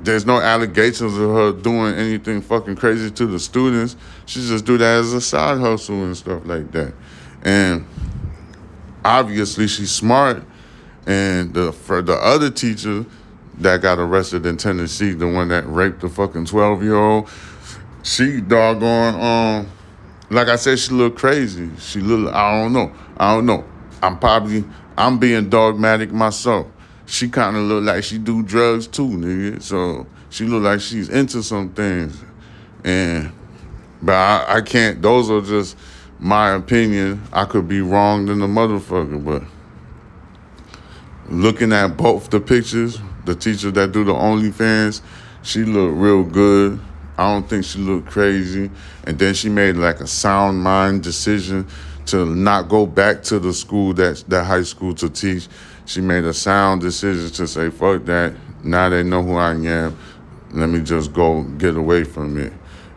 There's 0.00 0.26
no 0.26 0.40
allegations 0.40 1.16
of 1.16 1.30
her 1.30 1.52
doing 1.52 1.94
anything 1.94 2.40
fucking 2.40 2.76
crazy 2.76 3.10
to 3.12 3.26
the 3.26 3.38
students. 3.38 3.96
She 4.26 4.40
just 4.40 4.64
do 4.64 4.76
that 4.78 4.98
as 4.98 5.12
a 5.12 5.20
side 5.20 5.60
hustle 5.60 6.04
and 6.04 6.16
stuff 6.16 6.42
like 6.44 6.72
that. 6.72 6.92
And 7.42 7.86
obviously 9.04 9.68
she's 9.68 9.92
smart. 9.92 10.42
And 11.06 11.52
the 11.54 11.72
for 11.72 12.00
the 12.02 12.14
other 12.14 12.50
teacher 12.50 13.04
that 13.58 13.82
got 13.82 13.98
arrested 13.98 14.46
in 14.46 14.56
Tennessee, 14.56 15.12
the 15.12 15.28
one 15.28 15.48
that 15.48 15.64
raped 15.66 16.00
the 16.00 16.08
fucking 16.08 16.46
12 16.46 16.82
year 16.82 16.96
old, 16.96 17.28
she 18.02 18.40
doggone 18.40 19.14
um 19.14 19.70
like 20.30 20.48
I 20.48 20.56
said, 20.56 20.78
she 20.78 20.92
looked 20.92 21.18
crazy. 21.18 21.70
She 21.78 22.00
look 22.00 22.32
I 22.32 22.62
don't 22.62 22.72
know. 22.72 22.92
I 23.16 23.34
don't 23.34 23.46
know. 23.46 23.64
I'm 24.02 24.18
probably 24.18 24.64
I'm 24.96 25.18
being 25.18 25.48
dogmatic 25.48 26.12
myself 26.12 26.66
she 27.06 27.28
kind 27.28 27.56
of 27.56 27.64
look 27.64 27.84
like 27.84 28.04
she 28.04 28.18
do 28.18 28.42
drugs 28.42 28.86
too, 28.86 29.08
nigga. 29.08 29.62
So 29.62 30.06
she 30.30 30.46
look 30.46 30.62
like 30.62 30.80
she's 30.80 31.08
into 31.08 31.42
some 31.42 31.70
things, 31.70 32.22
and 32.84 33.32
but 34.00 34.14
I, 34.14 34.56
I 34.56 34.60
can't. 34.62 35.02
Those 35.02 35.30
are 35.30 35.42
just 35.42 35.76
my 36.18 36.52
opinion. 36.52 37.22
I 37.32 37.44
could 37.44 37.68
be 37.68 37.80
wrong 37.80 38.26
than 38.26 38.38
the 38.38 38.46
motherfucker, 38.46 39.22
but 39.22 39.42
looking 41.28 41.72
at 41.72 41.96
both 41.98 42.30
the 42.30 42.40
pictures, 42.40 42.98
the 43.26 43.34
teacher 43.34 43.70
that 43.72 43.92
do 43.92 44.04
the 44.04 44.14
OnlyFans, 44.14 45.02
she 45.42 45.64
look 45.64 45.92
real 45.94 46.24
good. 46.24 46.80
I 47.18 47.30
don't 47.30 47.46
think 47.46 47.64
she 47.66 47.78
looked 47.78 48.08
crazy. 48.08 48.70
And 49.04 49.18
then 49.18 49.34
she 49.34 49.50
made 49.50 49.76
like 49.76 50.00
a 50.00 50.06
sound 50.06 50.62
mind 50.62 51.02
decision 51.02 51.68
to 52.06 52.26
not 52.26 52.68
go 52.68 52.86
back 52.86 53.22
to 53.22 53.38
the 53.38 53.52
school 53.52 53.94
that 53.94 54.24
that 54.28 54.44
high 54.44 54.62
school 54.62 54.94
to 54.94 55.08
teach 55.08 55.48
she 55.84 56.00
made 56.00 56.24
a 56.24 56.32
sound 56.32 56.80
decision 56.80 57.30
to 57.30 57.46
say, 57.46 57.70
fuck 57.70 58.04
that. 58.04 58.34
Now 58.62 58.88
they 58.88 59.02
know 59.02 59.22
who 59.22 59.34
I 59.34 59.52
am. 59.52 59.98
Let 60.52 60.68
me 60.68 60.80
just 60.80 61.12
go 61.12 61.42
get 61.42 61.76
away 61.76 62.04
from 62.04 62.38
it. 62.38 62.52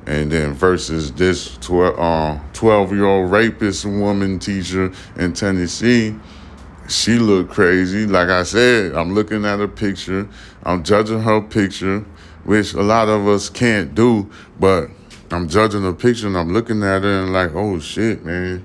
And 0.05 0.31
then 0.31 0.53
versus 0.53 1.11
this 1.13 1.57
12 1.57 1.97
uh, 1.97 2.93
year 2.93 3.05
old 3.05 3.31
rapist 3.31 3.85
woman 3.85 4.37
teacher 4.37 4.91
in 5.15 5.33
Tennessee, 5.33 6.15
she 6.87 7.17
looked 7.17 7.51
crazy. 7.51 8.05
Like 8.05 8.29
I 8.29 8.43
said, 8.43 8.93
I'm 8.93 9.15
looking 9.15 9.45
at 9.45 9.57
her 9.57 9.67
picture, 9.67 10.29
I'm 10.63 10.83
judging 10.83 11.21
her 11.21 11.41
picture, 11.41 12.05
which 12.43 12.75
a 12.75 12.83
lot 12.83 13.09
of 13.09 13.27
us 13.27 13.49
can't 13.49 13.95
do, 13.95 14.29
but 14.59 14.89
I'm 15.31 15.49
judging 15.49 15.81
her 15.81 15.93
picture 15.93 16.27
and 16.27 16.37
I'm 16.37 16.53
looking 16.53 16.83
at 16.83 17.01
her 17.01 17.23
and 17.23 17.33
like, 17.33 17.55
oh 17.55 17.79
shit, 17.79 18.23
man 18.23 18.63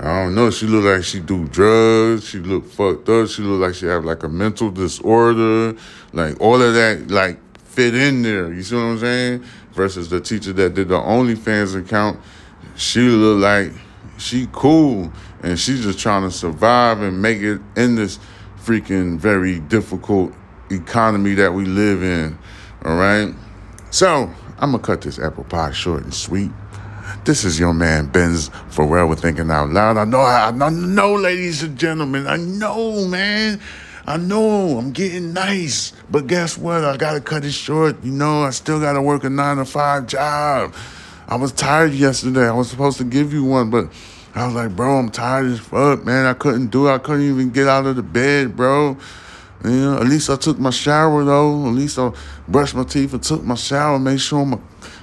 I 0.00 0.22
don't 0.22 0.36
know. 0.36 0.50
She 0.50 0.66
look 0.66 0.84
like 0.84 1.02
she 1.02 1.18
do 1.18 1.48
drugs. 1.48 2.24
She 2.24 2.38
look 2.38 2.66
fucked 2.66 3.08
up. 3.08 3.28
She 3.28 3.42
look 3.42 3.60
like 3.60 3.74
she 3.74 3.86
have 3.86 4.04
like 4.04 4.22
a 4.22 4.28
mental 4.28 4.70
disorder. 4.70 5.76
Like 6.12 6.40
all 6.40 6.62
of 6.62 6.74
that, 6.74 7.10
like 7.10 7.38
fit 7.64 7.96
in 7.96 8.22
there. 8.22 8.52
You 8.52 8.62
see 8.62 8.76
what 8.76 8.82
I'm 8.82 8.98
saying? 8.98 9.44
Versus 9.72 10.08
the 10.08 10.20
teacher 10.20 10.52
that 10.52 10.74
did 10.74 10.88
the 10.88 10.98
OnlyFans 10.98 11.76
account, 11.76 12.20
she 12.76 13.00
look 13.00 13.40
like 13.40 13.72
she 14.18 14.48
cool 14.52 15.12
and 15.42 15.58
she's 15.58 15.82
just 15.82 15.98
trying 15.98 16.22
to 16.22 16.30
survive 16.30 17.00
and 17.00 17.20
make 17.20 17.38
it 17.38 17.60
in 17.76 17.96
this 17.96 18.20
freaking 18.60 19.18
very 19.18 19.58
difficult 19.60 20.32
economy 20.70 21.34
that 21.34 21.52
we 21.52 21.64
live 21.64 22.04
in. 22.04 22.38
All 22.84 22.96
right. 22.96 23.34
So 23.90 24.32
I'm 24.58 24.72
gonna 24.72 24.82
cut 24.82 25.00
this 25.00 25.18
apple 25.18 25.44
pie 25.44 25.72
short 25.72 26.04
and 26.04 26.14
sweet. 26.14 26.50
This 27.24 27.44
is 27.44 27.58
your 27.58 27.74
man 27.74 28.06
Bens 28.06 28.50
with 28.76 29.20
Thinking 29.20 29.50
Out 29.50 29.70
Loud. 29.70 29.96
I 29.96 30.04
know, 30.04 30.20
I 30.20 30.50
know, 30.50 31.14
ladies 31.14 31.62
and 31.62 31.78
gentlemen. 31.78 32.26
I 32.26 32.36
know, 32.36 33.06
man. 33.06 33.60
I 34.06 34.16
know 34.16 34.78
I'm 34.78 34.92
getting 34.92 35.34
nice, 35.34 35.92
but 36.10 36.26
guess 36.26 36.56
what? 36.56 36.82
I 36.82 36.96
gotta 36.96 37.20
cut 37.20 37.44
it 37.44 37.52
short. 37.52 38.02
You 38.02 38.12
know, 38.12 38.42
I 38.42 38.50
still 38.50 38.80
gotta 38.80 39.02
work 39.02 39.24
a 39.24 39.28
nine 39.30 39.58
to 39.58 39.66
five 39.66 40.06
job. 40.06 40.74
I 41.26 41.36
was 41.36 41.52
tired 41.52 41.92
yesterday. 41.92 42.48
I 42.48 42.52
was 42.52 42.70
supposed 42.70 42.96
to 42.98 43.04
give 43.04 43.34
you 43.34 43.44
one, 43.44 43.68
but 43.68 43.92
I 44.34 44.46
was 44.46 44.54
like, 44.54 44.74
bro, 44.74 44.98
I'm 44.98 45.10
tired 45.10 45.46
as 45.46 45.60
fuck, 45.60 46.06
man. 46.06 46.24
I 46.24 46.32
couldn't 46.32 46.68
do 46.68 46.88
it. 46.88 46.94
I 46.94 46.98
couldn't 46.98 47.28
even 47.28 47.50
get 47.50 47.68
out 47.68 47.84
of 47.84 47.96
the 47.96 48.02
bed, 48.02 48.56
bro. 48.56 48.96
Know, 49.64 49.98
at 49.98 50.06
least 50.06 50.30
I 50.30 50.36
took 50.36 50.58
my 50.58 50.70
shower 50.70 51.24
though. 51.24 51.66
At 51.66 51.74
least 51.74 51.98
I 51.98 52.12
brushed 52.46 52.74
my 52.74 52.84
teeth 52.84 53.12
and 53.12 53.22
took 53.22 53.42
my 53.42 53.56
shower, 53.56 53.98
made 53.98 54.20
sure 54.20 54.44
my 54.44 54.58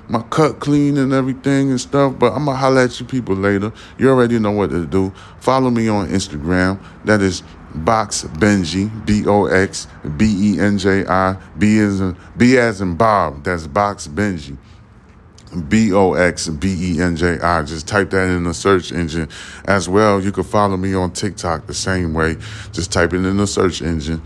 my 0.07 0.21
cut 0.23 0.59
clean 0.59 0.97
and 0.97 1.13
everything 1.13 1.71
and 1.71 1.81
stuff. 1.81 2.17
But 2.17 2.33
I'm 2.33 2.45
gonna 2.45 2.57
holler 2.57 2.81
at 2.81 2.99
you 2.99 3.05
people 3.05 3.35
later. 3.35 3.71
You 3.97 4.09
already 4.09 4.39
know 4.39 4.51
what 4.51 4.69
to 4.69 4.85
do. 4.85 5.11
Follow 5.39 5.69
me 5.69 5.87
on 5.87 6.07
Instagram. 6.07 6.79
That 7.03 7.21
is 7.21 7.43
Box 7.73 8.23
Benji, 8.23 8.89
B 9.05 9.25
O 9.27 9.45
X 9.45 9.87
B 10.15 10.53
E 10.53 10.59
N 10.59 10.77
J 10.77 11.05
I, 11.05 11.37
B 11.57 11.79
as 11.79 11.99
in 11.99 12.15
B 12.37 12.57
as 12.57 12.81
in 12.81 12.95
Bob. 12.95 13.43
That's 13.43 13.67
Box 13.67 14.07
Benji. 14.07 14.57
B 15.69 15.93
O 15.93 16.13
X 16.13 16.49
B 16.49 16.95
E 16.95 17.01
N 17.01 17.15
J 17.15 17.39
I. 17.39 17.63
Just 17.63 17.87
type 17.87 18.09
that 18.11 18.27
in 18.27 18.43
the 18.43 18.53
search 18.53 18.91
engine 18.91 19.29
as 19.65 19.87
well. 19.87 20.21
You 20.21 20.31
can 20.31 20.43
follow 20.43 20.77
me 20.77 20.93
on 20.93 21.11
TikTok 21.11 21.67
the 21.67 21.73
same 21.73 22.13
way. 22.13 22.37
Just 22.71 22.91
type 22.91 23.13
it 23.13 23.25
in 23.25 23.37
the 23.37 23.47
search 23.47 23.81
engine. 23.81 24.21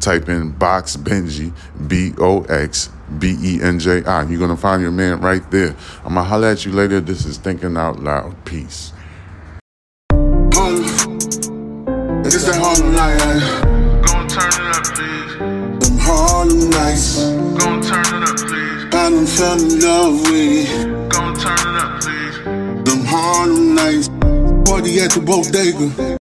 Type 0.00 0.28
in 0.28 0.50
Box 0.50 0.96
Benji, 0.96 1.52
B 1.86 2.12
O 2.18 2.42
X 2.44 2.90
B 3.18 3.36
E 3.40 3.62
N 3.62 3.78
J 3.78 4.04
I. 4.04 4.24
You're 4.24 4.38
going 4.38 4.50
to 4.50 4.56
find 4.56 4.82
your 4.82 4.90
man 4.90 5.20
right 5.20 5.48
there. 5.50 5.76
I'm 6.04 6.14
going 6.14 6.16
to 6.16 6.22
holler 6.22 6.48
at 6.48 6.64
you 6.64 6.72
later. 6.72 7.00
This 7.00 7.24
is 7.24 7.38
Thinking 7.38 7.76
Out 7.76 8.00
Loud. 8.02 8.44
Peace. 8.44 8.92
It's 12.24 12.46
that 12.46 12.56
Harlem 12.56 12.94
night. 12.94 13.20
Eh? 13.20 13.40
Gon' 14.06 14.26
turn 14.28 14.48
it 14.48 14.74
up, 14.74 14.84
please. 14.94 15.36
Them 15.88 15.98
Harlem 16.00 16.70
nights. 16.70 17.18
Gon' 17.58 17.82
turn 17.82 18.22
it 18.22 18.28
up, 18.28 18.31
done 19.02 19.26
fell 19.26 19.60
in 19.60 19.80
love 19.80 20.20
with 20.30 21.10
Gon' 21.10 21.34
turn 21.34 21.58
it 21.58 21.82
up, 21.82 22.00
please. 22.00 22.36
them 22.84 23.04
Harlem 23.04 23.74
nights. 23.74 24.08
Party 24.64 25.00
at 25.00 25.10
the 25.10 25.20
bodega. 25.20 26.21